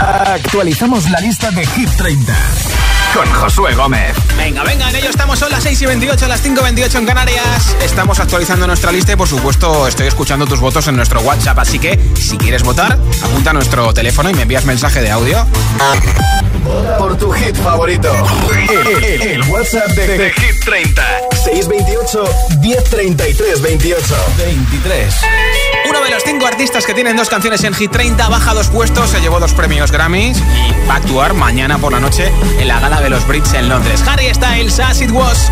actualizamos 0.00 1.08
la 1.10 1.20
lista 1.20 1.50
de 1.52 1.64
Hit 1.66 1.90
30 1.96 2.34
con 3.14 3.26
Josué 3.32 3.74
Gómez. 3.74 4.14
Venga, 4.36 4.62
venga, 4.64 4.88
en 4.90 4.96
ello 4.96 5.10
estamos, 5.10 5.38
son 5.38 5.50
las 5.50 5.62
6 5.62 5.82
y 5.82 5.86
28, 5.86 6.26
las 6.28 6.40
5 6.42 6.60
y 6.60 6.64
28 6.64 6.98
en 6.98 7.06
Canarias. 7.06 7.76
Estamos 7.82 8.18
actualizando 8.20 8.66
nuestra 8.66 8.90
lista 8.92 9.12
y 9.12 9.16
por 9.16 9.28
supuesto 9.28 9.86
estoy 9.86 10.06
escuchando 10.06 10.46
tus 10.46 10.60
votos 10.60 10.86
en 10.88 10.96
nuestro 10.96 11.20
WhatsApp, 11.20 11.58
así 11.58 11.78
que 11.78 11.98
si 12.18 12.38
quieres 12.38 12.62
votar, 12.62 12.98
apunta 13.22 13.50
a 13.50 13.52
nuestro 13.52 13.92
teléfono 13.92 14.30
y 14.30 14.34
me 14.34 14.42
envías 14.42 14.64
mensaje 14.64 15.00
de 15.02 15.10
audio. 15.10 15.46
Por 16.98 17.16
tu 17.18 17.30
hit 17.32 17.56
favorito. 17.56 18.10
El, 18.70 19.04
el- 19.04 19.22
el 19.22 19.42
WhatsApp 19.50 19.88
de, 19.88 20.06
de 20.18 20.30
Hit 20.32 20.64
30. 20.64 21.02
628 21.44 22.24
1033 22.60 23.60
28 23.62 24.14
23. 24.38 25.14
Uno 25.90 26.00
de 26.02 26.10
los 26.10 26.22
cinco 26.24 26.46
artistas 26.46 26.86
que 26.86 26.94
tienen 26.94 27.16
dos 27.16 27.28
canciones 27.28 27.64
en 27.64 27.74
Hit 27.74 27.90
30 27.90 28.28
baja 28.28 28.54
dos 28.54 28.68
puestos, 28.68 29.10
se 29.10 29.20
llevó 29.20 29.40
dos 29.40 29.52
premios 29.52 29.90
Grammys 29.90 30.38
y 30.38 30.88
va 30.88 30.94
a 30.94 30.96
actuar 30.98 31.34
mañana 31.34 31.78
por 31.78 31.92
la 31.92 31.98
noche 32.00 32.30
en 32.60 32.68
la 32.68 32.78
gala 32.78 33.00
de 33.02 33.10
los 33.10 33.26
Brits 33.26 33.52
en 33.54 33.68
Londres. 33.68 34.02
Harry 34.06 34.32
Styles, 34.32 34.78
As 34.78 35.00
It 35.00 35.10
Was. 35.10 35.50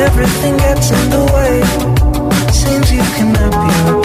everything 0.00 0.56
gets 0.56 0.90
in 0.90 1.10
the 1.10 1.24
way. 1.34 2.00
You 2.90 3.02
cannot 3.14 3.52
be 3.94 3.99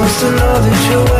He 0.00 0.06
just 0.06 0.22
wants 0.22 0.22
to 0.22 0.30
know 0.30 0.54
that 0.62 0.90
you're 0.90 1.19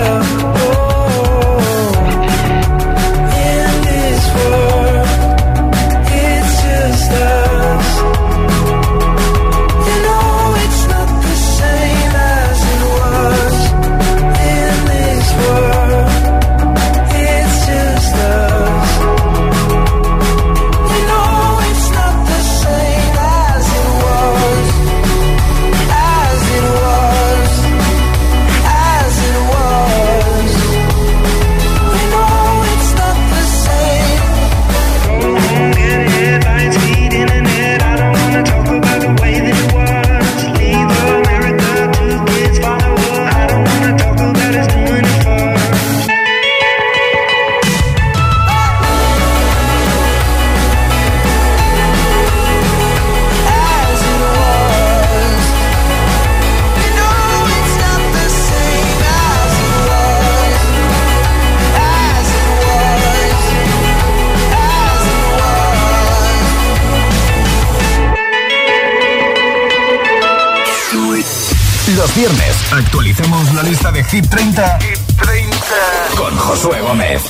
viernes 72.20 72.72
actualicemos 72.72 73.54
la 73.54 73.62
lista 73.62 73.90
de 73.90 74.04
Hit 74.04 74.28
30, 74.28 74.78
con 76.18 76.36
Josué 76.36 76.78
Gómez. 76.82 77.22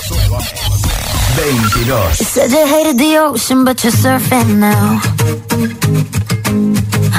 22. 1.36 2.18
You 2.18 2.26
said 2.26 2.50
you 2.50 2.66
hated 2.66 2.98
the 2.98 3.18
ocean, 3.18 3.64
but 3.64 3.84
you're 3.84 3.92
surfing 3.92 4.58
now. 4.58 5.00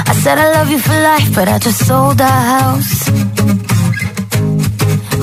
I 0.06 0.14
said 0.22 0.36
I 0.36 0.52
love 0.52 0.70
you 0.70 0.78
for 0.80 0.92
life, 1.00 1.34
but 1.34 1.48
I 1.48 1.58
just 1.58 1.86
sold 1.86 2.20
our 2.20 2.42
house. 2.56 3.10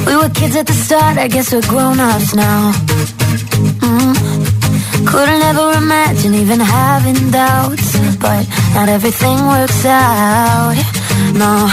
We 0.08 0.16
were 0.16 0.30
kids 0.30 0.56
at 0.56 0.66
the 0.66 0.74
start, 0.74 1.20
I 1.20 1.28
guess 1.28 1.54
we're 1.54 1.62
grown 1.68 2.00
ups 2.00 2.34
now. 2.34 2.72
Mm. 3.86 5.06
Couldn't 5.06 5.44
ever 5.52 5.74
imagine 5.78 6.34
even 6.34 6.60
having 6.60 7.30
doubts, 7.30 7.96
but 8.18 8.44
not 8.74 8.90
everything 8.90 9.38
works 9.46 9.86
out. 9.86 10.76
No, 11.36 11.70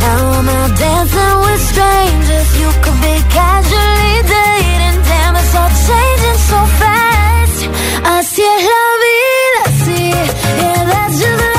now 0.00 0.22
I'm 0.38 0.74
dancing 0.74 1.36
with 1.44 1.62
strangers. 1.70 2.48
You 2.62 2.70
could 2.82 2.98
be 3.06 3.16
casually 3.36 4.16
dating, 4.34 4.98
damn, 5.08 5.34
it's 5.40 5.54
all 5.60 5.72
changing 5.86 6.40
so 6.50 6.60
fast. 6.80 7.60
Así 8.14 8.42
es 8.54 8.62
la 8.72 8.84
vida, 9.04 9.62
sí, 9.84 10.00
yeah, 10.60 10.84
that's 10.90 11.49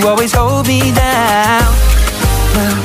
you 0.00 0.08
always 0.08 0.32
hold 0.32 0.66
me 0.66 0.80
down. 0.92 1.62
Well, 2.54 2.78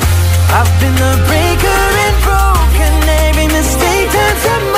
I've 0.58 0.72
been 0.80 0.94
the 0.94 1.14
breaker 1.28 1.80
and 2.04 2.16
broken. 2.26 2.92
Every 3.28 3.46
mistake 3.46 4.10
turns 4.10 4.42
to 4.44 4.73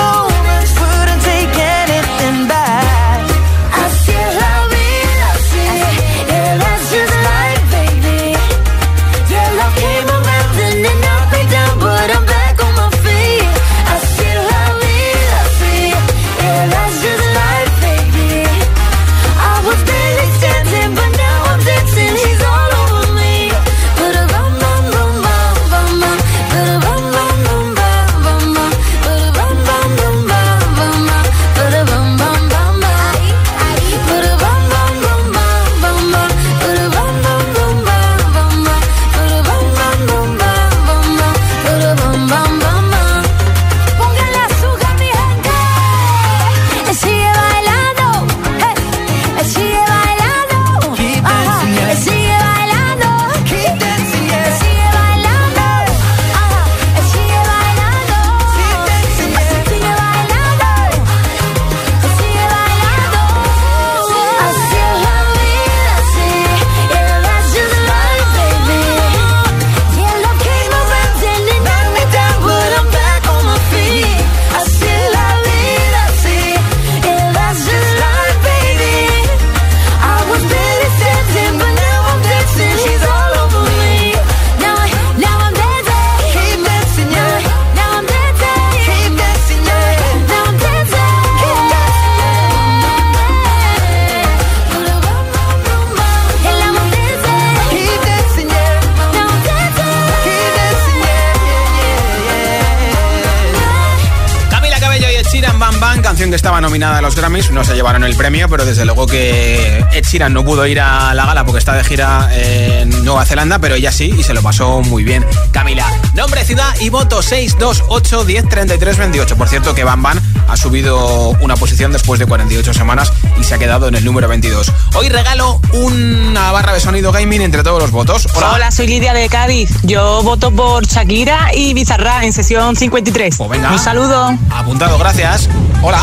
nominada 106.67 106.99
a 106.99 107.01
los 107.01 107.15
Grammys, 107.15 107.53
no 107.53 107.63
se 107.63 107.77
llevaron 107.77 108.03
el 108.03 108.17
premio, 108.17 108.49
pero 108.49 108.65
desde 108.65 108.85
luego 108.85 109.07
que 109.07 109.85
Ed 109.93 110.05
Sheeran 110.05 110.33
no 110.33 110.45
pudo 110.45 110.67
ir 110.67 110.81
a 110.81 111.15
la 111.15 111.25
gala 111.25 111.45
porque 111.45 111.61
está 111.61 111.75
de 111.75 111.85
gira 111.85 112.29
en 112.33 113.05
Nueva 113.05 113.25
Zelanda, 113.25 113.61
pero 113.61 113.77
ella 113.77 113.93
sí 113.93 114.13
y 114.19 114.25
se 114.25 114.35
lo 114.35 114.43
pasó 114.43 114.81
muy 114.83 115.05
bien. 115.05 115.25
Camila, 115.53 115.87
nombre, 116.15 116.45
ciudad 116.45 116.75
y 116.81 116.89
voto 116.89 117.23
628 117.23 118.25
10 118.25 118.49
33 118.49 118.99
28. 118.99 119.37
Por 119.37 119.49
cierto 119.49 119.77
que 119.77 119.85
Bam 119.85 120.03
Bam 120.03 120.21
ha 120.49 120.57
subido 120.57 121.37
una 121.41 121.55
posición 121.55 121.93
después 121.93 122.19
de 122.19 122.27
48 122.27 122.75
semanas 122.75 123.13
y 123.41 123.45
se 123.45 123.55
ha 123.55 123.59
quedado 123.59 123.87
en 123.87 123.95
el 123.95 124.05
número 124.05 124.27
22. 124.27 124.73
Hoy 124.97 125.09
regalo 125.09 125.61
una 125.73 126.51
barra 126.51 126.73
de 126.73 126.81
sonido 126.81 127.13
gaming 127.13 127.43
entre 127.43 127.63
todos 127.63 127.81
los 127.81 127.93
votos. 127.93 128.27
Hola, 128.35 128.73
soy 128.73 128.89
Lidia 128.89 129.15
de 129.15 129.29
Cádiz. 129.29 129.71
Yo 129.85 130.25
voto 130.25 130.51
por 130.51 130.85
Shakira 130.85 131.55
y 131.55 131.75
Bizarra 131.75 132.25
en 132.25 132.33
sesión 132.33 132.75
53. 132.75 133.37
Pues 133.37 133.51
venga. 133.51 133.71
Un 133.71 133.79
saludo. 133.79 134.37
Apuntado, 134.51 134.99
gracias. 134.99 135.49
Hola. 135.81 136.01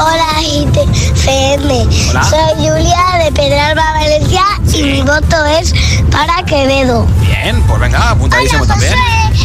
Hola, 0.00 0.40
FM. 0.40 1.86
Hola. 2.10 2.24
Soy 2.24 2.54
Julia 2.56 3.22
de 3.22 3.32
Pedralba, 3.32 3.92
Valencia 3.92 4.42
y 4.72 4.82
mi 4.82 5.02
voto 5.02 5.44
es 5.44 5.74
para 6.10 6.42
Quevedo. 6.44 7.04
Bien, 7.20 7.62
pues 7.64 7.80
venga, 7.80 8.10
apuntadísimo 8.10 8.66
también. 8.66 8.94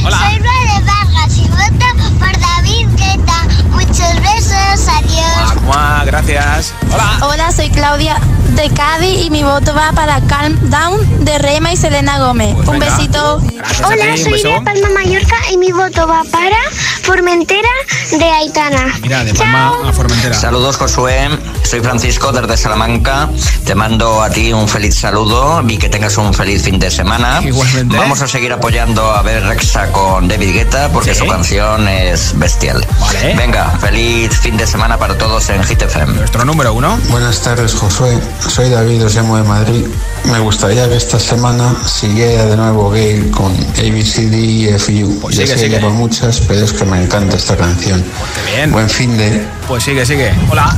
Hola. 0.05 0.17
Soy 0.17 0.39
de 0.39 0.85
Vargas 0.85 1.37
y 1.37 1.47
voto 1.49 1.85
por 2.19 2.39
David 2.39 2.87
Guetta. 2.95 3.41
Muchos 3.69 4.21
besos, 4.21 4.87
adiós. 4.87 5.61
Mua, 5.63 6.03
gracias. 6.05 6.73
Hola. 6.89 7.17
Hola, 7.21 7.51
soy 7.51 7.69
Claudia 7.69 8.17
de 8.55 8.69
Cádiz 8.69 9.25
y 9.25 9.29
mi 9.29 9.43
voto 9.43 9.73
va 9.73 9.91
para 9.91 10.21
Calm 10.21 10.57
Down 10.69 11.25
de 11.25 11.37
Rema 11.37 11.73
y 11.73 11.77
Selena 11.77 12.19
Gómez. 12.19 12.55
Un 12.55 12.79
venga. 12.79 12.85
besito. 12.95 13.41
Gracias 13.53 13.87
Hola, 13.87 14.03
ti, 14.03 14.09
un 14.11 14.17
soy 14.17 14.31
beso. 14.33 14.47
de 14.49 14.61
Palma 14.61 14.89
Mallorca 14.93 15.35
y 15.51 15.57
mi 15.57 15.71
voto 15.71 16.07
va 16.07 16.23
para 16.31 16.57
Formentera 17.01 17.67
de 18.11 18.23
Aitana. 18.31 18.93
Mira, 19.01 19.23
de 19.23 19.33
Palma 19.33 19.89
a 19.89 19.93
Formentera. 19.93 20.33
Saludos 20.35 20.77
Josué, 20.77 21.29
soy 21.63 21.81
Francisco 21.81 22.31
desde 22.31 22.55
Salamanca, 22.57 23.29
te 23.65 23.75
mando 23.75 24.21
a 24.23 24.29
ti 24.29 24.53
un 24.53 24.67
feliz 24.67 24.95
saludo 24.99 25.61
y 25.67 25.77
que 25.77 25.89
tengas 25.89 26.17
un 26.17 26.33
feliz 26.33 26.63
fin 26.63 26.79
de 26.79 26.89
semana. 26.89 27.41
Igualmente. 27.43 27.97
Vamos 27.97 28.21
a 28.21 28.27
seguir 28.27 28.53
apoyando 28.53 29.11
a 29.11 29.21
Ver 29.21 29.43
Rexa 29.43 29.91
con 29.91 30.27
David 30.27 30.53
Guetta 30.53 30.89
porque 30.91 31.13
Sí. 31.13 31.19
su 31.19 31.27
canción 31.27 31.87
es 31.87 32.37
bestial. 32.37 32.85
Vale. 32.99 33.35
Venga, 33.35 33.69
feliz 33.79 34.31
fin 34.39 34.55
de 34.57 34.65
semana 34.65 34.97
para 34.97 35.17
todos 35.17 35.49
en 35.49 35.63
Hit 35.63 35.81
FM. 35.81 36.13
Nuestro 36.13 36.45
número 36.45 36.73
uno. 36.73 36.97
Buenas 37.09 37.41
tardes, 37.41 37.73
Josué. 37.75 38.17
Soy 38.47 38.69
David, 38.69 39.05
os 39.05 39.15
llamo 39.15 39.37
de 39.37 39.43
Madrid. 39.43 39.85
Me 40.31 40.39
gustaría 40.39 40.87
que 40.87 40.95
esta 40.95 41.19
semana 41.19 41.75
siguiera 41.85 42.45
de 42.45 42.55
nuevo 42.55 42.89
Gale 42.89 43.29
con 43.31 43.51
ABCD 43.51 44.33
y 44.33 44.67
FU. 44.79 45.19
Pues 45.19 45.35
ya 45.35 45.45
sigue, 45.45 45.57
sigue. 45.57 45.79
por 45.79 45.91
muchas, 45.91 46.39
pero 46.41 46.63
es 46.63 46.71
que 46.71 46.85
me 46.85 47.03
encanta 47.03 47.35
esta 47.35 47.57
canción. 47.57 48.01
Qué 48.01 48.55
bien. 48.55 48.71
Buen 48.71 48.89
fin 48.89 49.17
de. 49.17 49.45
Pues 49.67 49.83
sigue, 49.83 50.05
sigue. 50.05 50.31
Hola. 50.49 50.77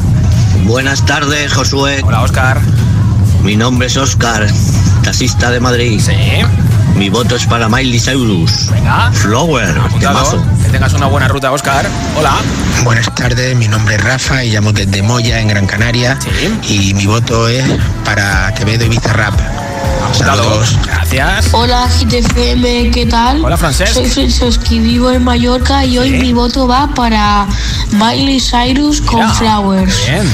Buenas 0.65 1.05
tardes, 1.05 1.53
Josué. 1.53 2.01
Hola, 2.03 2.23
Oscar. 2.23 2.59
Mi 3.43 3.55
nombre 3.55 3.87
es 3.87 3.97
Oscar, 3.97 4.47
taxista 5.03 5.51
de 5.51 5.59
Madrid. 5.59 6.01
Sí. 6.03 6.13
Mi 6.95 7.09
voto 7.09 7.35
es 7.35 7.45
para 7.45 7.69
Miley 7.69 7.99
Cyrus. 7.99 8.69
Venga. 8.71 9.11
Flower, 9.11 9.79
temazo. 9.99 10.43
Que 10.67 10.73
tengas 10.73 10.91
una 10.91 11.05
buena 11.05 11.29
ruta, 11.29 11.49
Oscar. 11.49 11.87
Hola. 12.17 12.33
Buenas 12.83 13.15
tardes, 13.15 13.55
mi 13.55 13.69
nombre 13.69 13.95
es 13.95 14.03
Rafa 14.03 14.43
y 14.43 14.51
llamo 14.51 14.73
desde 14.73 15.01
Moya, 15.01 15.39
en 15.39 15.47
Gran 15.47 15.65
Canaria. 15.65 16.19
Y 16.67 16.93
mi 16.93 17.05
voto 17.05 17.47
es 17.47 17.63
para 18.03 18.53
Quevedo 18.53 18.83
y 18.83 18.89
Bizarrap. 18.89 19.33
Saludos. 20.11 20.77
Gracias. 20.85 21.53
Hola 21.53 21.87
GTFM, 21.87 22.91
¿qué 22.91 23.05
tal? 23.09 23.45
Hola, 23.45 23.55
Francesc. 23.55 23.93
Soy 23.93 24.07
Franceschi, 24.07 24.79
vivo 24.79 25.09
en 25.09 25.23
Mallorca 25.23 25.85
y 25.85 25.99
hoy 25.99 26.09
mi 26.09 26.33
voto 26.33 26.67
va 26.67 26.89
para 26.93 27.47
Miley 27.91 28.41
Cyrus 28.41 28.99
con 28.99 29.21
Mira, 29.21 29.33
Flowers. 29.35 30.05
Bien. 30.05 30.29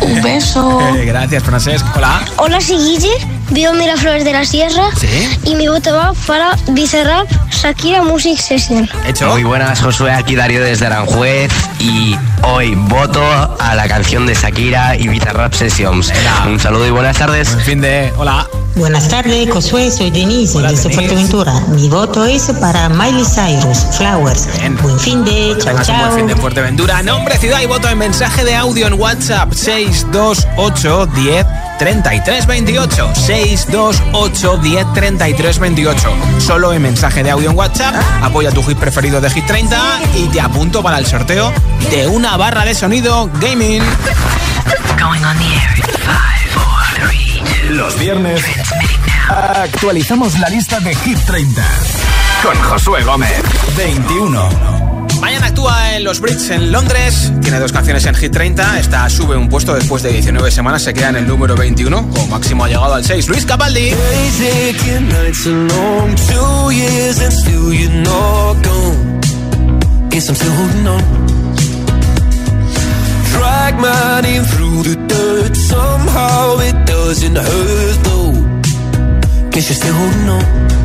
Un 0.00 0.22
beso. 0.22 0.80
Gracias, 1.04 1.40
Francesc. 1.44 1.86
Hola. 1.94 2.20
Hola, 2.38 2.58
Guille, 2.58 3.12
vivo 3.50 3.72
Miraflores 3.74 4.24
de 4.24 4.32
la 4.32 4.44
Sierra 4.44 4.88
Sí. 4.98 5.38
y 5.44 5.54
mi 5.54 5.68
voto 5.68 5.94
va 5.94 6.12
para 6.26 6.56
Bizarrap 6.68 7.26
Shakira 7.50 8.02
Music 8.02 8.38
Session. 8.38 8.88
Hecho. 9.06 9.28
Muy 9.30 9.42
buenas, 9.44 9.80
Josué, 9.80 10.12
aquí 10.12 10.34
Darío 10.36 10.62
desde 10.62 10.86
Aranjuez 10.86 11.50
y 11.80 12.16
hoy 12.42 12.74
voto 12.74 13.20
a 13.58 13.74
la 13.74 13.88
canción 13.88 14.26
de 14.26 14.34
Shakira 14.34 14.96
y 14.96 15.08
Bizarrap 15.08 15.52
Sessions. 15.54 16.12
Un 16.46 16.60
saludo 16.60 16.86
y 16.86 16.90
buenas 16.90 17.16
tardes. 17.18 17.52
Buen 17.52 17.64
fin 17.64 17.80
de. 17.80 18.12
Hola. 18.16 18.46
Buenas 18.76 19.08
tardes, 19.08 19.50
Josué, 19.50 19.90
soy 19.90 20.10
Denise 20.12 20.56
Hola, 20.58 20.70
desde. 20.70 20.90
Fuerteventura. 20.90 21.52
Mi 21.70 21.88
voto 21.88 22.24
es 22.26 22.44
para 22.60 22.88
Miley 22.88 23.24
Cyrus, 23.24 23.78
Flowers. 23.96 24.46
Buen 24.82 25.00
fin 25.00 25.24
de, 25.24 25.56
chao, 25.58 25.72
Tengas 25.72 25.88
un 25.88 25.96
buen 25.96 26.08
chao. 26.08 26.16
fin 26.16 26.26
de 26.28 26.36
Fuerteventura. 26.36 27.02
Nombre, 27.02 27.36
ciudad 27.38 27.60
y 27.60 27.66
voto 27.66 27.88
en 27.88 27.98
mensaje 27.98 28.44
de 28.44 28.54
audio 28.54 28.86
en 28.86 28.92
WhatsApp 28.94 29.52
628 29.52 31.06
10 31.78 32.02
33 32.02 32.46
28. 32.46 33.14
628 33.14 34.56
10 34.58 34.92
33 34.94 35.58
28. 35.58 36.08
Solo 36.38 36.72
en 36.72 36.82
mensaje 36.82 37.22
de 37.22 37.30
audio 37.30 37.50
en 37.50 37.56
WhatsApp. 37.56 37.94
Apoya 38.22 38.50
tu 38.50 38.62
hit 38.62 38.78
preferido 38.78 39.20
de 39.20 39.30
Hit 39.30 39.46
30 39.46 40.00
y 40.16 40.28
te 40.28 40.40
apunto 40.40 40.82
para 40.82 40.98
el 40.98 41.06
sorteo 41.06 41.52
de 41.90 42.06
una 42.06 42.36
barra 42.36 42.64
de 42.64 42.74
sonido 42.74 43.30
gaming. 43.40 43.82
Going 44.98 45.24
on 45.24 45.36
the 45.38 45.44
air 45.44 45.76
in 45.76 45.84
five, 46.02 46.50
four, 46.52 47.08
three, 47.08 47.42
two. 47.68 47.74
Los 47.74 47.98
viernes 47.98 48.42
actualizamos 49.28 50.38
la 50.38 50.48
lista 50.48 50.80
de 50.80 50.94
Hit 50.94 51.18
30 51.26 51.62
con 52.42 52.56
Josué 52.62 53.02
Gómez. 53.04 53.42
21. 53.76 54.77
Mañana 55.20 55.46
actúa 55.46 55.96
en 55.96 56.04
los 56.04 56.20
Brits 56.20 56.50
en 56.50 56.72
Londres. 56.72 57.32
Tiene 57.42 57.58
dos 57.58 57.72
canciones 57.72 58.04
en 58.06 58.14
Hit 58.14 58.32
30. 58.32 58.80
Esta 58.80 59.08
sube 59.10 59.36
un 59.36 59.48
puesto 59.48 59.74
después 59.74 60.02
de 60.02 60.12
19 60.12 60.50
semanas. 60.50 60.82
Se 60.82 60.94
queda 60.94 61.10
en 61.10 61.16
el 61.16 61.26
número 61.26 61.56
21. 61.56 62.10
Como 62.10 62.26
máximo 62.28 62.64
ha 62.64 62.68
llegado 62.68 62.94
al 62.94 63.04
6. 63.04 63.28
Luis 63.28 63.44
Capaldi. 63.44 63.92
You're 79.68 79.74
still 79.74 79.92
holding 79.92 80.28
on. 80.30 80.77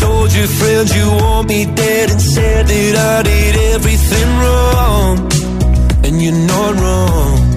Told 0.00 0.32
your 0.34 0.46
friends 0.46 0.94
you 0.96 1.06
want 1.22 1.48
me 1.48 1.64
dead 1.66 2.10
and 2.10 2.20
said 2.20 2.66
that 2.66 2.94
I 3.14 3.22
did 3.22 3.56
everything 3.74 4.28
wrong. 4.42 5.14
And 6.04 6.22
you're 6.22 6.42
not 6.54 6.72
wrong. 6.82 7.54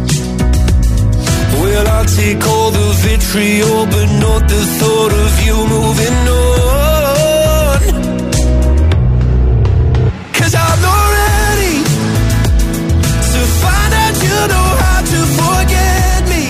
Well, 1.62 1.88
I'll 1.88 2.06
take 2.06 2.42
all 2.46 2.72
the 2.72 2.90
vitriol, 3.06 3.86
but 3.86 4.08
not 4.26 4.42
the 4.48 4.62
thought 4.80 5.14
of 5.26 5.32
you 5.46 5.56
moving 5.76 6.18
on. 6.28 7.80
Cause 10.38 10.54
I'm 10.56 10.80
not 10.90 11.06
ready 11.20 11.76
to 13.34 13.40
find 13.62 13.92
out 14.04 14.16
you 14.28 14.38
know 14.54 14.70
how 14.84 15.00
to 15.14 15.20
forget 15.40 16.20
me. 16.34 16.44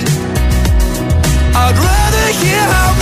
I'd 1.63 1.77
rather 1.89 2.25
hear 2.41 2.63
how 2.75 2.96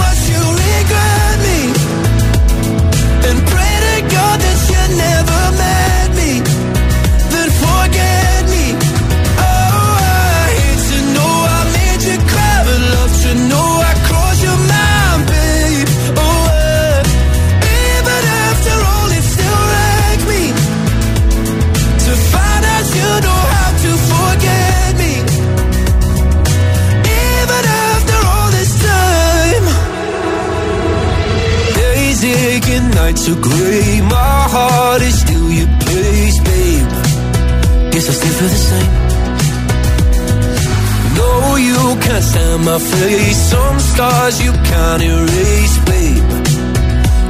face. 42.79 43.37
Some 43.51 43.79
scars 43.79 44.41
you 44.43 44.51
can't 44.51 45.01
erase, 45.01 45.77
babe. 45.85 46.29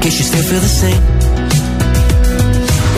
Guess 0.01 0.17
you 0.19 0.25
still 0.31 0.45
feel 0.49 0.61
the 0.61 0.75
same. 0.83 1.03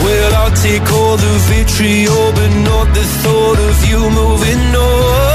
Well, 0.04 0.34
I'll 0.40 0.56
take 0.56 0.86
all 0.92 1.16
the 1.16 1.34
vitriol, 1.50 2.32
but 2.32 2.50
not 2.70 2.86
the 2.94 3.04
thought 3.22 3.58
of 3.58 3.76
you 3.90 4.00
moving 4.10 4.74
on. 4.76 5.27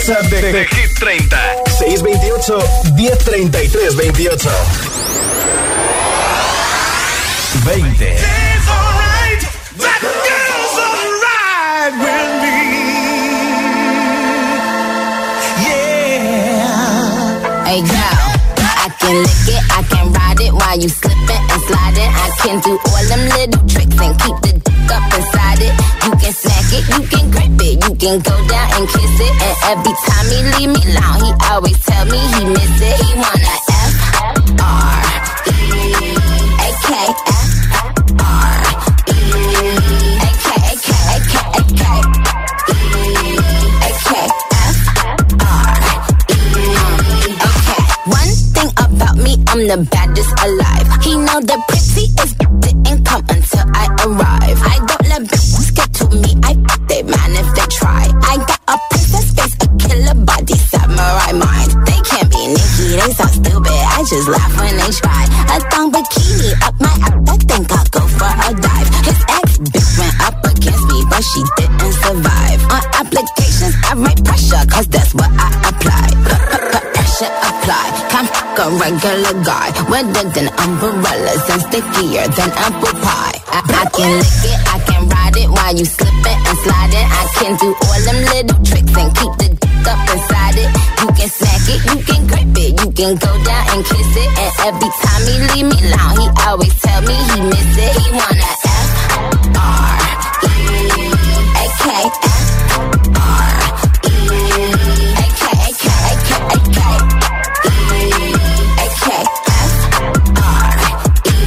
WhatsApp 0.00 0.30
de, 0.30 0.40
de 0.40 0.66
Hit 0.70 0.94
30. 0.98 1.36
628 1.78 2.64
1033 2.96 3.90
28. 3.90 4.50
20. 7.64 8.04
Hey 17.66 17.82
girl, 17.82 18.16
I 18.56 18.88
can 18.98 19.16
lick 19.20 19.48
it, 19.48 19.62
I 19.70 19.82
can 19.82 20.12
ride 20.12 20.40
it 20.40 20.52
while 20.54 20.78
you 20.78 20.88
slipping 20.88 21.20
and 21.28 21.62
sliding. 21.68 22.10
I 22.10 22.30
can 22.42 22.60
do 22.60 22.78
all 22.86 23.04
them 23.04 23.28
little 23.36 23.68
tricks 23.68 24.00
and 24.00 24.18
keep 24.18 24.36
the 24.40 24.52
dick 24.64 24.69
up 24.90 25.04
inside 25.14 25.60
it. 25.62 25.74
You 26.04 26.12
can 26.20 26.32
smack 26.32 26.68
it, 26.72 26.84
you 26.90 27.00
can 27.08 27.24
grip 27.30 27.60
it, 27.62 27.76
you 27.84 27.94
can 27.96 28.16
go 28.20 28.34
down 28.48 28.68
and 28.76 28.86
kiss 28.88 29.16
it. 29.20 29.32
And 29.46 29.56
every 29.72 29.94
time 30.06 30.26
he 30.32 30.38
leave 30.54 30.70
me 30.74 30.80
alone, 30.90 31.18
he 31.24 31.30
always 31.50 31.78
tell 31.84 32.04
me 32.06 32.18
he 32.18 32.42
miss 32.50 32.76
it. 32.82 32.96
He 33.00 33.10
wanna 33.14 33.54
F 33.70 33.94
R 34.60 35.06
E 35.46 35.62
A 36.58 36.68
K 36.84 36.90
F 37.30 37.50
R 38.18 38.62
E 39.08 39.20
A 40.18 40.30
K 40.42 40.48
A 40.58 40.74
K 40.80 40.90
A 40.90 41.18
K 41.30 41.34
A 41.50 41.62
K 41.78 41.82
E 42.70 43.38
A 43.86 43.90
K 44.06 44.10
F 44.50 44.78
R 45.38 45.78
Okay. 47.46 47.82
One 48.18 48.32
thing 48.54 48.70
about 48.86 49.16
me, 49.16 49.32
I'm 49.48 49.62
the 49.68 49.78
baddest 49.90 50.32
alive. 50.44 50.88
He 51.04 51.12
know 51.16 51.40
the 51.40 51.58
laugh 64.30 64.54
when 64.58 64.74
they 64.76 64.90
try. 64.94 65.24
A 65.50 65.56
thong 65.70 65.90
bikini 65.92 66.50
up 66.66 66.74
my 66.80 66.94
ass. 67.06 67.18
I 67.28 67.36
think 67.50 67.66
I'll 67.72 67.88
go 67.90 68.02
for 68.18 68.30
a 68.30 68.50
dive. 68.54 68.88
His 69.06 69.20
ex 69.38 69.46
bitch 69.58 69.90
went 69.98 70.16
up 70.26 70.38
against 70.46 70.84
me, 70.90 70.98
but 71.10 71.22
she 71.22 71.40
didn't 71.58 71.94
survive. 72.04 72.60
On 72.70 72.82
applications, 73.00 73.74
I 73.88 73.94
write 73.98 74.22
pressure, 74.24 74.64
cause 74.70 74.86
that's 74.88 75.12
what 75.14 75.30
I 75.34 75.48
apply. 75.70 76.06
Pressure 76.94 77.32
apply. 77.48 77.86
Can't 78.10 78.28
fuck 78.30 78.58
a 78.62 78.66
regular 78.78 79.34
guy. 79.44 79.68
Wetter 79.90 80.26
than 80.34 80.48
umbrellas 80.62 81.44
and 81.50 81.62
stickier 81.66 82.26
than 82.38 82.50
apple 82.54 82.94
pie. 83.02 83.38
I, 83.50 83.60
I 83.82 83.84
can 83.90 84.10
lick 84.22 84.42
it, 84.46 84.58
I 84.70 84.78
can 84.86 85.02
ride 85.08 85.36
it 85.36 85.48
while 85.50 85.74
you 85.74 85.84
slipping 85.84 86.40
and 86.46 86.58
sliding. 86.62 87.06
I 87.10 87.24
can 87.38 87.52
do 87.58 87.68
all 87.74 88.00
them 88.06 88.18
little 88.30 88.58
tricks 88.64 88.94
and 88.96 89.10
keep 89.16 89.32
can 93.00 93.16
go 93.16 93.32
down 93.44 93.64
and 93.72 93.80
kiss 93.80 94.12
it. 94.12 94.28
And 94.36 94.52
every 94.68 94.92
time 95.00 95.22
he 95.24 95.34
leave 95.48 95.66
me 95.72 95.78
alone, 95.88 96.20
he 96.20 96.28
always 96.44 96.74
tell 96.84 97.00
me 97.00 97.16
he 97.16 97.40
miss 97.48 97.72
it. 97.80 97.96
He 97.96 98.12
wanna 98.12 98.44
F 98.44 98.92
R 99.56 100.04
E 100.44 100.52
A 101.56 101.66
K 101.80 101.88
F 101.96 102.28
R 103.16 103.56
E 104.04 104.16
A 105.16 105.26
K 105.32 105.44
A 105.48 105.72
K 105.80 105.88
A 105.96 106.14
K 106.28 106.30
A 106.44 106.60
K 106.60 106.80
E 107.64 108.36
A 108.76 108.88
K 109.00 109.08
F 109.48 109.74
R 110.36 110.76
E 111.24 111.40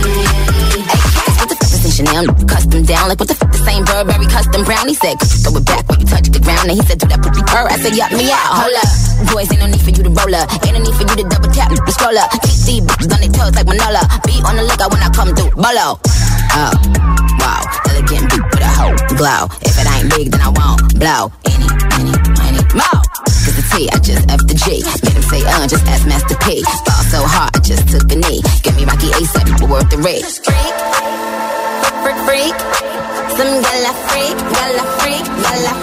A 0.90 0.98
K. 1.06 1.30
What 1.38 1.50
the 1.50 1.56
fuck 1.62 1.86
is 1.86 1.94
Chanel? 1.96 2.26
Custom 2.50 2.82
down, 2.84 3.10
like 3.10 3.20
what 3.20 3.30
the 3.30 3.36
fuck? 3.36 3.52
The 3.52 3.60
same 3.60 3.86
Burberry 3.86 4.26
custom 4.26 4.64
brown. 4.64 4.88
He 4.88 4.96
said, 4.96 5.20
throw 5.22 5.56
it 5.58 5.66
back 5.66 5.93
the 6.34 6.42
ground. 6.42 6.68
And 6.68 6.76
he 6.76 6.84
said, 6.84 6.98
do 6.98 7.08
that 7.08 7.22
pussy 7.22 7.46
purr. 7.46 7.70
I 7.70 7.78
said, 7.78 7.94
yup 7.96 8.12
me 8.12 8.34
out. 8.34 8.66
Hold 8.66 8.76
up. 8.76 8.90
Boys, 9.32 9.48
ain't 9.54 9.62
no 9.62 9.68
need 9.70 9.82
for 9.82 9.94
you 9.94 10.04
to 10.04 10.12
roll 10.12 10.34
up. 10.34 10.50
Ain't 10.66 10.74
no 10.74 10.82
need 10.82 10.96
for 10.98 11.06
you 11.06 11.16
to 11.22 11.26
double 11.30 11.52
tap. 11.54 11.70
The 11.70 11.94
scroll 11.94 12.18
up. 12.18 12.30
These 12.42 12.82
bitches 12.82 13.14
on 13.14 13.20
their 13.22 13.34
toes 13.34 13.54
like 13.54 13.68
Manola. 13.70 14.04
Be 14.26 14.42
on 14.44 14.58
the 14.58 14.66
lookout 14.66 14.90
when 14.92 15.02
I 15.06 15.10
come 15.14 15.32
through. 15.38 15.54
Bolo. 15.54 16.02
Oh, 16.58 16.74
wow. 17.40 17.62
Elegant 17.90 18.26
beat 18.30 18.46
with 18.50 18.66
a 18.66 18.72
hoe 18.74 18.98
glow. 19.16 19.48
If 19.62 19.78
it 19.78 19.88
ain't 19.88 20.10
big, 20.12 20.34
then 20.34 20.42
I 20.42 20.50
won't 20.50 20.82
blow. 20.98 21.30
Any, 21.46 21.70
any, 22.02 22.14
any 22.50 22.62
more. 22.74 23.02
Cause 23.44 23.56
the 23.60 23.66
T, 23.76 23.90
I 23.92 23.98
just 24.00 24.24
F 24.32 24.42
the 24.48 24.56
G. 24.56 24.82
Made 25.04 25.18
him 25.20 25.26
say, 25.28 25.42
uh, 25.44 25.68
just 25.68 25.86
ask 25.86 26.08
Master 26.08 26.38
P. 26.46 26.64
Fall 26.88 27.04
so 27.12 27.20
hard, 27.28 27.52
I 27.56 27.60
just 27.60 27.90
took 27.90 28.08
a 28.12 28.16
knee. 28.16 28.42
Get 28.64 28.76
me 28.76 28.86
Rocky 28.86 29.12
ASAP, 29.20 29.60
but 29.60 29.70
worth 29.70 29.90
the 29.90 29.98
risk. 30.00 30.48
Freak, 30.48 30.76
freak, 32.02 32.20
freak. 32.24 32.56
Some 33.36 33.66
gala 33.66 33.92
freak, 34.08 34.38
gala 34.38 34.84
freak, 35.02 35.26
gala 35.26 35.74
freak, 35.76 35.83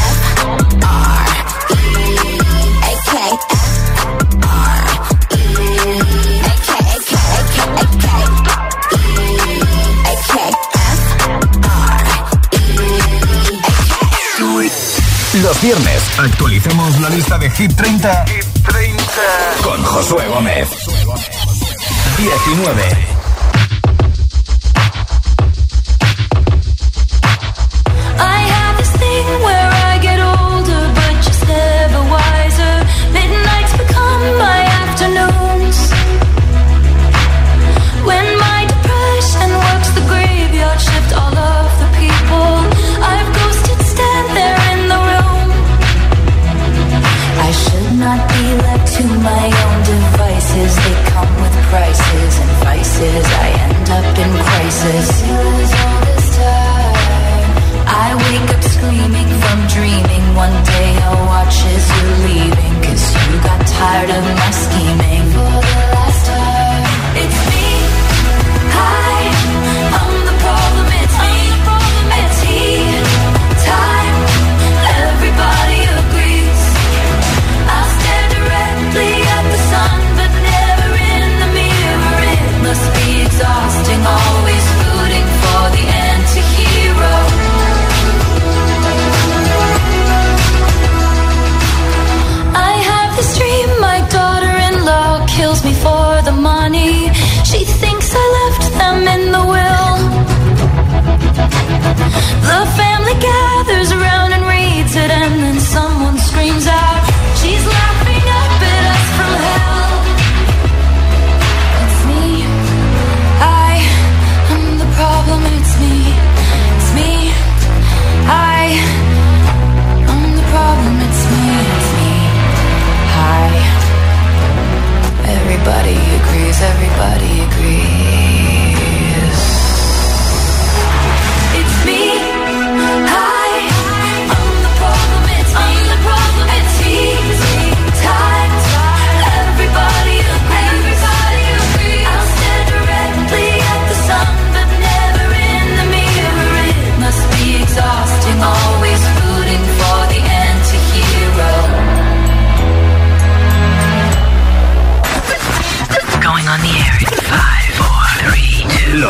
Los 15.41 15.59
viernes 15.59 16.03
actualicemos 16.19 16.99
la 16.99 17.09
lista 17.09 17.37
de 17.39 17.49
Hit 17.49 17.73
30, 17.75 18.25
con 19.63 19.83
Josué 19.83 20.27
Gómez. 20.27 20.67
19. 22.17 23.20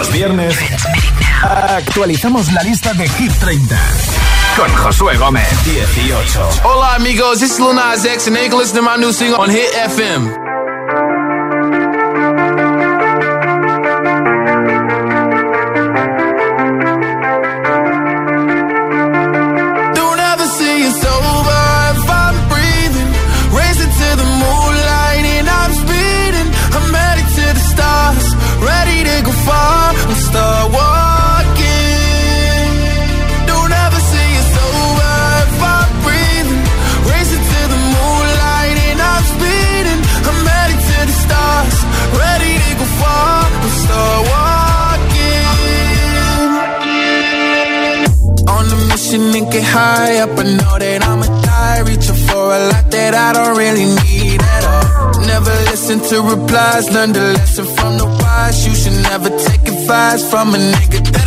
Los 0.02 0.12
viernes 0.12 0.56
actualizamos 1.44 2.52
la 2.54 2.64
lista 2.64 2.92
de 2.96 3.08
Hit 3.08 3.32
30 3.34 3.80
con 4.58 4.68
Josué 4.74 5.16
Gómez. 5.16 5.48
18. 5.64 6.50
Hola 6.64 6.96
amigos, 6.96 7.38
this 7.38 7.52
is 7.52 7.60
Lil 7.60 7.76
Nas 7.76 8.04
X 8.04 8.26
and 8.26 8.36
they 8.36 8.50
listen 8.50 8.78
to 8.78 8.82
my 8.82 8.98
new 8.98 9.14
single 9.14 9.40
on 9.40 9.52
Hit 9.52 9.72
FM. 9.76 10.51
Replies, 56.72 56.94
learn 56.94 57.12
the 57.14 57.20
lesson 57.34 57.66
from 57.66 57.98
the 57.98 58.06
wise. 58.06 58.66
You 58.66 58.76
should 58.76 59.04
never 59.04 59.30
take 59.30 59.62
advice 59.68 60.30
from 60.30 60.54
a 60.56 60.58
nigga 60.58 61.21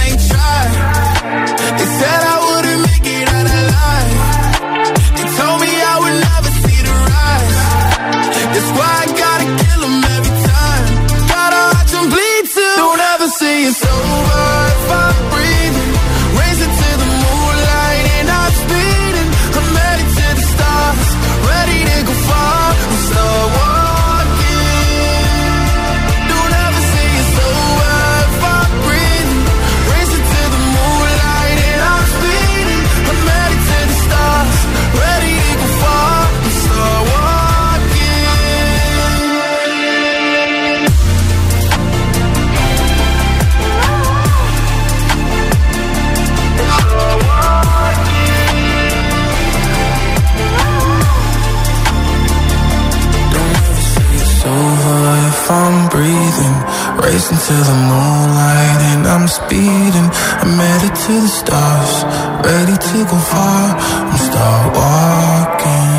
racing 57.15 57.39
to 57.39 57.55
the 57.71 57.77
moonlight 57.91 58.81
and 58.91 59.07
I'm 59.07 59.29
speeding. 59.29 60.09
I'm 60.43 60.59
headed 60.59 60.95
to 61.07 61.15
the 61.25 61.33
stars, 61.41 61.95
ready 62.43 62.77
to 62.89 62.99
go 63.11 63.19
far. 63.31 63.79
I'm 64.11 64.19
start 64.19 64.67
walking. 64.77 65.95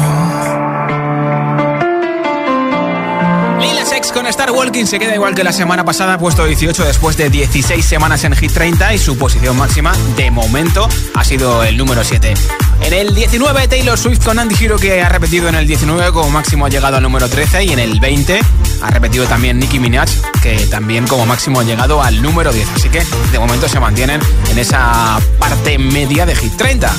con 4.13 4.27
Star 4.27 4.51
Walking 4.51 4.85
se 4.85 4.97
queda 4.97 5.13
igual 5.13 5.35
que 5.35 5.43
la 5.43 5.51
semana 5.51 5.83
pasada, 5.83 6.17
puesto 6.17 6.45
18 6.45 6.85
después 6.85 7.17
de 7.17 7.29
16 7.29 7.83
semanas 7.83 8.23
en 8.23 8.33
Hit 8.33 8.51
30 8.51 8.93
y 8.93 8.97
su 8.97 9.17
posición 9.17 9.57
máxima 9.57 9.93
de 10.15 10.31
momento 10.31 10.87
ha 11.15 11.23
sido 11.25 11.63
el 11.63 11.75
número 11.75 12.01
7. 12.01 12.33
En 12.81 12.93
el 12.93 13.13
19 13.13 13.67
Taylor 13.67 13.97
Swift 13.97 14.23
con 14.23 14.39
Andy 14.39 14.55
Hero 14.63 14.77
que 14.77 15.01
ha 15.01 15.09
repetido 15.09 15.49
en 15.49 15.55
el 15.55 15.67
19 15.67 16.11
como 16.13 16.29
máximo 16.29 16.65
ha 16.65 16.69
llegado 16.69 16.95
al 16.95 17.03
número 17.03 17.27
13 17.27 17.65
y 17.65 17.73
en 17.73 17.79
el 17.79 17.99
20 17.99 18.39
ha 18.85 18.89
repetido 18.91 19.25
también 19.25 19.59
Nicki 19.59 19.79
Minaj 19.79 20.09
que 20.41 20.57
también 20.67 21.07
como 21.07 21.25
máximo 21.25 21.59
ha 21.59 21.63
llegado 21.63 22.01
al 22.01 22.21
número 22.21 22.51
10. 22.51 22.67
Así 22.75 22.89
que 22.89 23.03
de 23.31 23.39
momento 23.39 23.67
se 23.67 23.79
mantienen 23.79 24.21
en 24.51 24.59
esa 24.59 25.19
parte 25.39 25.77
media 25.77 26.25
de 26.25 26.35
Hit 26.35 26.55
30 26.55 26.93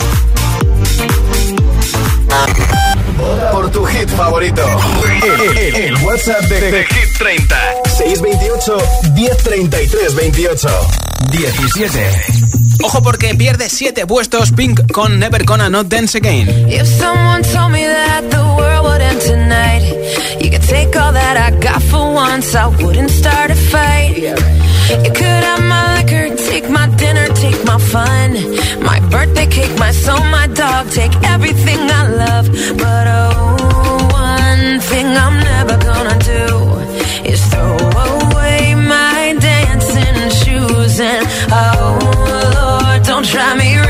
por 3.52 3.70
tu 3.70 3.84
hit 3.84 4.08
favorito. 4.10 4.62
El, 5.74 5.94
WhatsApp 6.04 6.42
de, 6.42 6.84
Hit 6.84 7.18
30. 7.18 7.56
628 7.96 8.78
1033 9.14 10.14
28. 10.14 10.68
17. 11.30 12.10
Ojo 12.82 13.02
porque 13.02 13.34
pierde 13.34 13.68
7 13.68 14.06
puestos 14.06 14.52
Pink 14.52 14.92
con 14.92 15.18
Never 15.18 15.44
Gonna 15.44 15.70
Not 15.70 15.88
Dance 15.88 16.18
Again. 16.18 16.48
If 16.68 16.86
someone 16.86 17.42
told 17.42 17.72
me 17.72 17.84
that 17.86 18.24
the 18.30 18.42
world 18.56 18.84
would 18.84 19.00
end 19.00 19.20
tonight, 19.20 19.75
you 20.42 20.50
could 20.50 20.62
take 20.62 20.96
all 20.96 21.12
that 21.12 21.36
I 21.36 21.58
got 21.60 21.82
for 21.82 22.12
once, 22.12 22.54
I 22.54 22.66
wouldn't 22.66 23.10
start 23.10 23.50
a 23.50 23.54
fight. 23.54 24.16
You 25.04 25.10
could 25.18 25.42
have 25.48 25.62
my 25.74 25.84
liquor, 25.96 26.36
take 26.50 26.68
my 26.70 26.86
dinner, 26.96 27.26
take 27.34 27.64
my 27.64 27.78
fun, 27.78 28.28
my 28.82 29.00
birthday 29.10 29.46
cake, 29.46 29.78
my 29.78 29.92
soul, 29.92 30.22
my 30.38 30.46
dog, 30.48 30.90
take 30.90 31.14
everything 31.34 31.80
I 32.00 32.02
love, 32.24 32.46
but 32.78 33.06
oh, 33.08 34.08
one 34.12 34.80
thing 34.90 35.06
I'm 35.24 35.38
never 35.54 35.76
gonna 35.90 36.18
do 36.36 36.44
is 37.32 37.40
throw 37.50 37.76
away 37.76 38.74
my 38.74 39.36
dancing 39.40 40.18
shoes 40.40 41.00
and 41.00 41.26
oh 41.50 41.98
Lord, 42.56 43.02
don't 43.04 43.24
try 43.24 43.54
me 43.56 43.85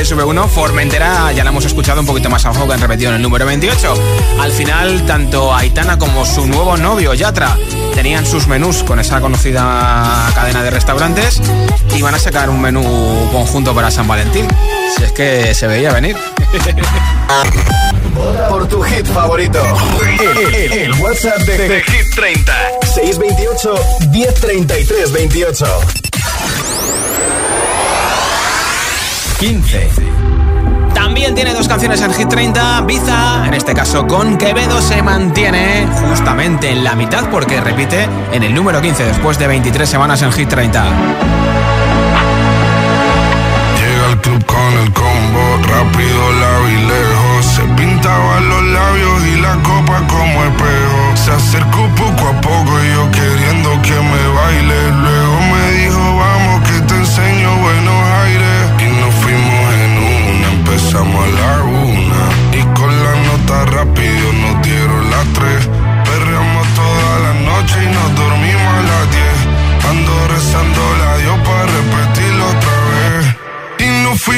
CSV1, 0.00 0.48
Formentera, 0.48 1.30
ya 1.32 1.44
la 1.44 1.50
hemos 1.50 1.66
escuchado 1.66 2.00
un 2.00 2.06
poquito 2.06 2.30
más 2.30 2.46
abajo 2.46 2.66
que 2.66 2.72
han 2.72 2.80
repetido 2.80 3.10
en 3.10 3.16
el 3.16 3.22
número 3.22 3.44
28. 3.44 3.94
Al 4.40 4.50
final, 4.50 5.04
tanto 5.04 5.54
Aitana 5.54 5.98
como 5.98 6.24
su 6.24 6.46
nuevo 6.46 6.78
novio, 6.78 7.12
Yatra, 7.12 7.54
tenían 7.94 8.24
sus 8.24 8.46
menús 8.46 8.82
con 8.82 8.98
esa 8.98 9.20
conocida 9.20 10.30
cadena 10.34 10.62
de 10.62 10.70
restaurantes 10.70 11.42
y 11.94 12.00
van 12.00 12.14
a 12.14 12.18
sacar 12.18 12.48
un 12.48 12.62
menú 12.62 12.82
conjunto 13.30 13.74
para 13.74 13.90
San 13.90 14.08
Valentín. 14.08 14.48
Si 14.96 15.04
es 15.04 15.12
que 15.12 15.54
se 15.54 15.66
veía 15.66 15.92
venir. 15.92 16.16
Por 18.48 18.66
tu 18.68 18.80
hit 18.80 19.04
favorito, 19.06 19.62
el, 20.54 20.94
WhatsApp 20.94 21.40
de, 21.40 21.58
de, 21.58 21.68
de 21.68 21.82
Hit 21.82 22.14
30 22.14 22.54
628 22.94 23.74
1033 24.10 25.12
28. 25.12 25.66
15. 29.40 29.88
También 30.92 31.34
tiene 31.34 31.54
dos 31.54 31.66
canciones 31.66 32.02
en 32.02 32.12
Hit 32.12 32.28
30. 32.28 32.82
Biza, 32.82 33.46
en 33.46 33.54
este 33.54 33.72
caso 33.72 34.06
con 34.06 34.36
Quevedo, 34.36 34.82
se 34.82 35.02
mantiene 35.02 35.88
justamente 36.10 36.68
en 36.68 36.84
la 36.84 36.94
mitad 36.94 37.30
porque 37.30 37.58
repite 37.58 38.06
en 38.32 38.42
el 38.42 38.54
número 38.54 38.82
15 38.82 39.02
después 39.02 39.38
de 39.38 39.46
23 39.46 39.88
semanas 39.88 40.20
en 40.20 40.30
Hit 40.32 40.46
30. 40.46 40.84
Llega 43.78 44.06
al 44.10 44.20
club 44.20 44.44
con 44.44 44.72
el 44.78 44.92
combo, 44.92 45.56
rápido, 45.62 46.20
y 46.68 46.76
lejos. 46.86 47.46
Se 47.46 47.62
pintaban 47.62 48.46
los 48.46 48.62
labios 48.62 49.26
y 49.26 49.40
la 49.40 49.54
copa 49.62 50.02
como 50.06 50.44
espejo. 50.44 51.16
Se 51.16 51.30
acercó 51.32 51.88
poco 51.96 52.28
a 52.28 52.40
poco 52.42 52.72
y 52.84 52.92
yo 52.92 53.10
queriendo 53.10 53.70
que 53.80 53.94
me 53.94 54.28
baile. 54.34 54.90
Luego 55.00 55.19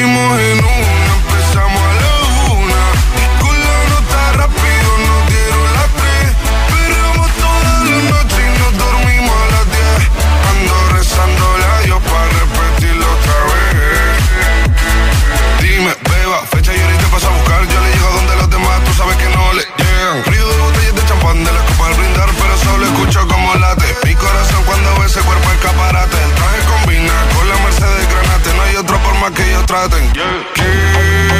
Y 0.03 0.62
forma 29.67 29.89
que 30.13 31.32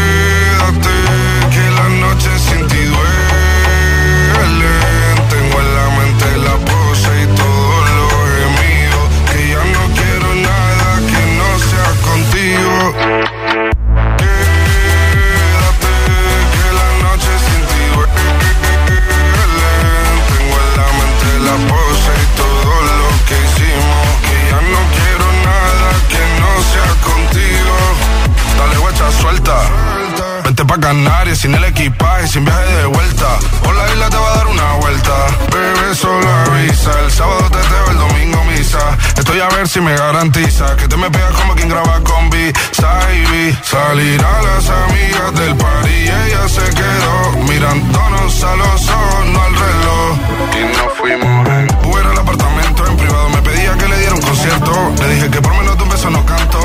si 39.74 39.82
me 39.82 39.96
garantiza 39.96 40.76
que 40.76 40.88
te 40.88 40.96
me 40.98 41.10
pegas 41.10 41.32
como 41.32 41.56
quien 41.56 41.68
graba 41.68 42.00
con 42.02 42.30
B. 42.30 42.54
Saibi. 42.74 43.58
Salir 43.64 44.24
a 44.24 44.42
las 44.44 44.70
amigas 44.70 45.34
del 45.34 45.56
party 45.58 45.90
y 45.90 46.10
ella 46.10 46.48
se 46.48 46.62
quedó 46.76 47.44
mirándonos 47.50 48.44
a 48.44 48.56
los 48.56 48.88
ojos, 48.88 49.26
no 49.34 49.42
al 49.42 49.54
reloj. 49.66 50.18
Y 50.60 50.78
nos 50.78 50.94
fuimos 50.94 51.50
en 51.50 51.90
Uber 51.90 52.06
al 52.06 52.20
apartamento 52.20 52.86
en 52.86 52.98
privado. 52.98 53.30
Me 53.30 53.42
pedía 53.42 53.76
que 53.76 53.88
le 53.88 53.98
diera 53.98 54.14
un 54.14 54.22
concierto. 54.22 54.94
Le 55.00 55.16
dije 55.16 55.32
que 55.32 55.42
por 55.42 55.56
menos 55.56 55.76
de 55.76 55.84
un 55.84 55.90
beso 55.90 56.10
no 56.12 56.24
canto. 56.24 56.60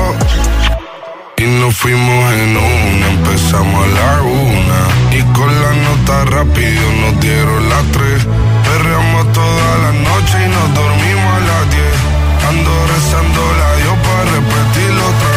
Y 1.37 1.45
nos 1.45 1.75
fuimos 1.77 2.33
en 2.33 2.57
una, 2.57 3.07
empezamos 3.07 3.85
a 3.85 3.87
la 3.87 4.21
una. 4.21 5.17
Y 5.17 5.23
con 5.33 5.49
la 5.61 5.71
nota 5.73 6.25
rápido 6.25 6.91
nos 7.01 7.19
dieron 7.19 7.69
las 7.69 7.85
tres. 7.91 8.27
Perreamos 8.65 9.33
toda 9.33 9.77
la 9.79 9.91
noche 9.93 10.45
y 10.45 10.49
nos 10.49 10.75
dormimos 10.75 11.33
a 11.33 11.39
las 11.39 11.69
diez. 11.71 11.98
Ando 12.49 12.71
rezando 12.87 13.41
la 13.59 13.75
Dios 13.75 13.97
para 13.99 14.23
repetirlo 14.31 15.28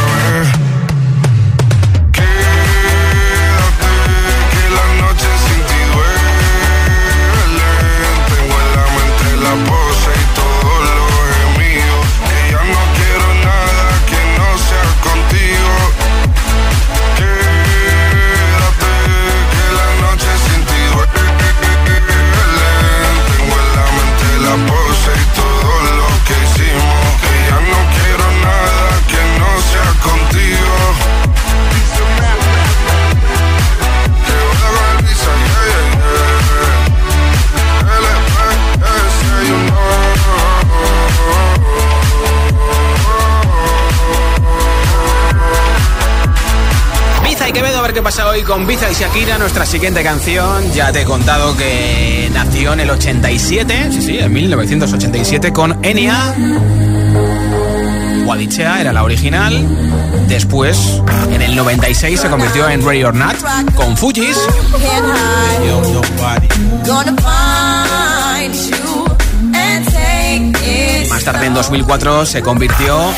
con 48.52 48.66
Biza 48.66 48.90
y 48.90 48.94
Shakira, 48.94 49.38
nuestra 49.38 49.64
siguiente 49.64 50.02
canción. 50.02 50.70
Ya 50.74 50.92
te 50.92 51.00
he 51.00 51.04
contado 51.06 51.56
que 51.56 52.28
nació 52.34 52.74
en 52.74 52.80
el 52.80 52.90
87, 52.90 53.88
sí, 53.90 54.02
sí, 54.02 54.18
en 54.18 54.30
1987 54.30 55.54
con 55.54 55.82
Enya. 55.82 56.34
Guadichea 58.26 58.82
era 58.82 58.92
la 58.92 59.04
original. 59.04 59.66
Después, 60.28 61.00
en 61.32 61.40
el 61.40 61.56
96, 61.56 62.20
se 62.20 62.28
convirtió 62.28 62.68
en 62.68 62.84
Ready 62.84 63.04
or 63.04 63.14
Not 63.14 63.36
con 63.74 63.96
Fujis. 63.96 64.36
Más 71.08 71.24
tarde, 71.24 71.46
en 71.46 71.54
2004, 71.54 72.26
se 72.26 72.42
convirtió 72.42 73.14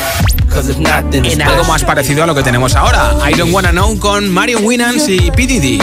en 0.57 1.41
algo 1.41 1.65
más 1.65 1.83
parecido 1.83 2.23
a 2.23 2.27
lo 2.27 2.33
que 2.33 2.41
tenemos 2.41 2.75
ahora. 2.75 3.13
I 3.29 3.33
Don't 3.33 3.53
Wanna 3.53 3.71
Know 3.71 3.97
con 3.99 4.31
Marion 4.31 4.63
Winans 4.63 5.07
y 5.09 5.29
P. 5.31 5.47
Diddy. 5.47 5.77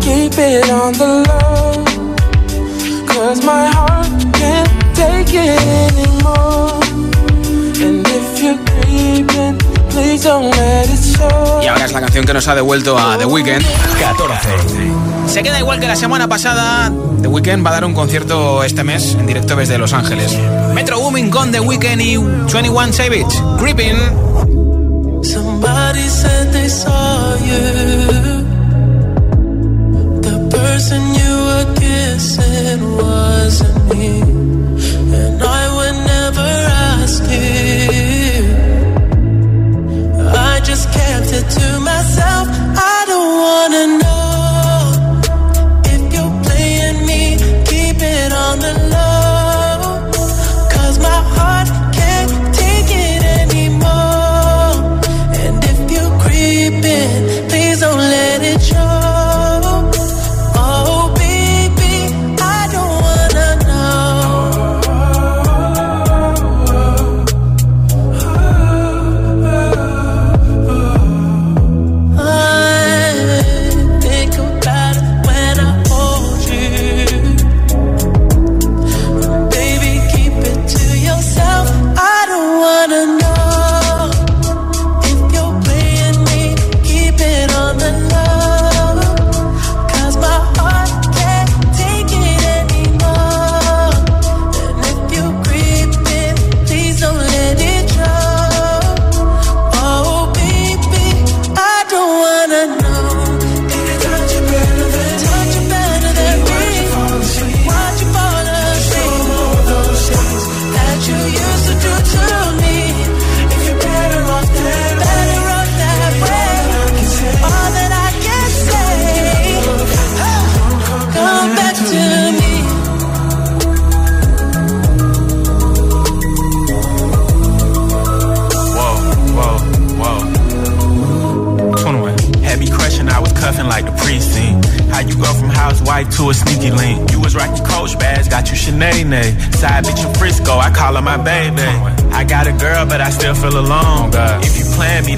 Keep 0.00 0.38
it 0.38 0.70
on 0.70 0.92
the 0.92 1.24
low. 1.26 1.84
Cause 3.06 3.44
my 3.44 3.66
heart 3.72 4.06
can't 4.34 4.68
take 4.94 5.34
it 5.34 5.60
anymore. 5.60 6.83
Y 9.94 11.66
ahora 11.66 11.84
es 11.84 11.92
la 11.92 12.00
canción 12.00 12.24
que 12.24 12.34
nos 12.34 12.48
ha 12.48 12.54
devuelto 12.56 12.98
a 12.98 13.16
The 13.16 13.26
Weeknd. 13.26 13.64
14. 14.00 14.48
Se 15.28 15.42
queda 15.42 15.58
igual 15.60 15.78
que 15.78 15.86
la 15.86 15.94
semana 15.94 16.26
pasada. 16.28 16.90
The 17.22 17.28
Weeknd 17.28 17.64
va 17.64 17.70
a 17.70 17.74
dar 17.74 17.84
un 17.84 17.94
concierto 17.94 18.64
este 18.64 18.82
mes 18.82 19.14
en 19.14 19.26
directo 19.26 19.54
desde 19.54 19.78
Los 19.78 19.92
Ángeles. 19.92 20.36
Metro 20.74 20.98
Booming 20.98 21.30
con 21.30 21.52
The 21.52 21.60
Weeknd 21.60 22.00
y 22.00 22.16
21 22.16 22.92
Savage. 22.92 23.40
Creeping. 23.58 23.96
Somebody 25.22 26.08
said 26.08 26.50
they 26.52 26.68
saw 26.68 27.36
you. 27.36 27.62
The 30.22 30.38
person 30.50 31.14
you 31.14 31.44
were 31.46 31.74
kissing 31.76 32.96
wasn't 32.96 33.94
me. 33.94 34.20
And 35.16 35.40
I 35.42 35.68
would 35.72 35.96
never 36.04 36.50
ask 37.00 37.22
you. 37.30 38.13
Just 40.64 40.90
kept 40.92 41.30
it 41.32 41.46
to 41.58 41.80
myself. 41.80 42.48
I 42.50 43.04
don't 43.10 43.32
wanna 43.44 43.84
know. 44.02 44.22
If 45.94 46.02
you're 46.14 46.42
playing 46.42 47.06
me, 47.06 47.36
keep 47.70 47.98
it 48.00 48.32
on 48.32 48.58
the 48.58 48.88
low. 48.90 49.03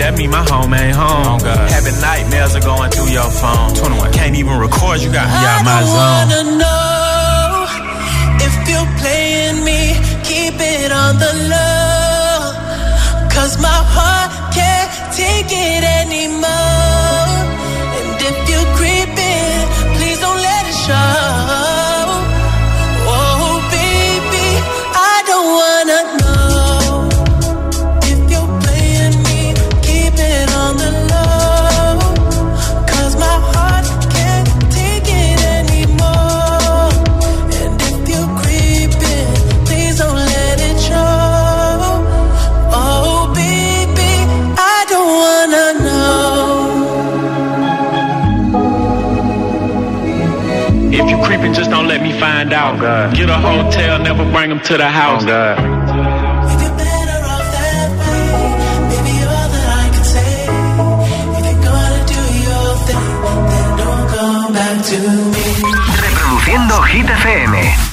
That 0.07 0.16
mean 0.16 0.30
my 0.30 0.46
home 0.46 0.72
ain't 0.72 0.94
home. 0.94 1.40
Having 1.42 1.98
nightmares 2.00 2.54
are 2.54 2.62
going 2.62 2.90
through 2.94 3.11
your 3.11 3.26
phone. 3.26 3.74
21. 3.74 4.12
Can't 4.12 4.36
even 4.36 4.57
record, 4.57 5.02
you 5.02 5.11
got 5.11 5.26
me 5.26 5.42
out 5.42 5.66
my 5.66 5.82
zone. 5.82 6.55
Out. 52.66 53.14
Get 53.14 53.28
a 53.28 53.38
hotel, 53.38 53.98
never 54.00 54.24
bring 54.32 54.48
them 54.50 54.60
to 54.60 54.76
the 54.76 54.88
house. 54.88 55.22
If 55.22 55.28
you're 55.28 56.76
better 56.76 57.20
off 57.34 57.46
that 57.56 57.90
way, 58.00 58.22
baby, 58.90 59.14
all 59.24 59.48
that 59.54 59.68
I 59.82 59.86
can 59.94 60.04
say. 60.14 60.32
If 61.36 61.44
you're 61.46 61.62
gonna 61.66 62.02
do 62.14 62.22
your 62.46 62.68
thing, 62.86 63.06
then 63.50 63.68
don't 63.80 64.06
come 64.14 64.52
back 64.58 64.76
to 64.90 64.98
me. 65.32 65.46
Reproduciendo 66.02 66.76
Hit 66.90 67.06
FM. 67.06 67.86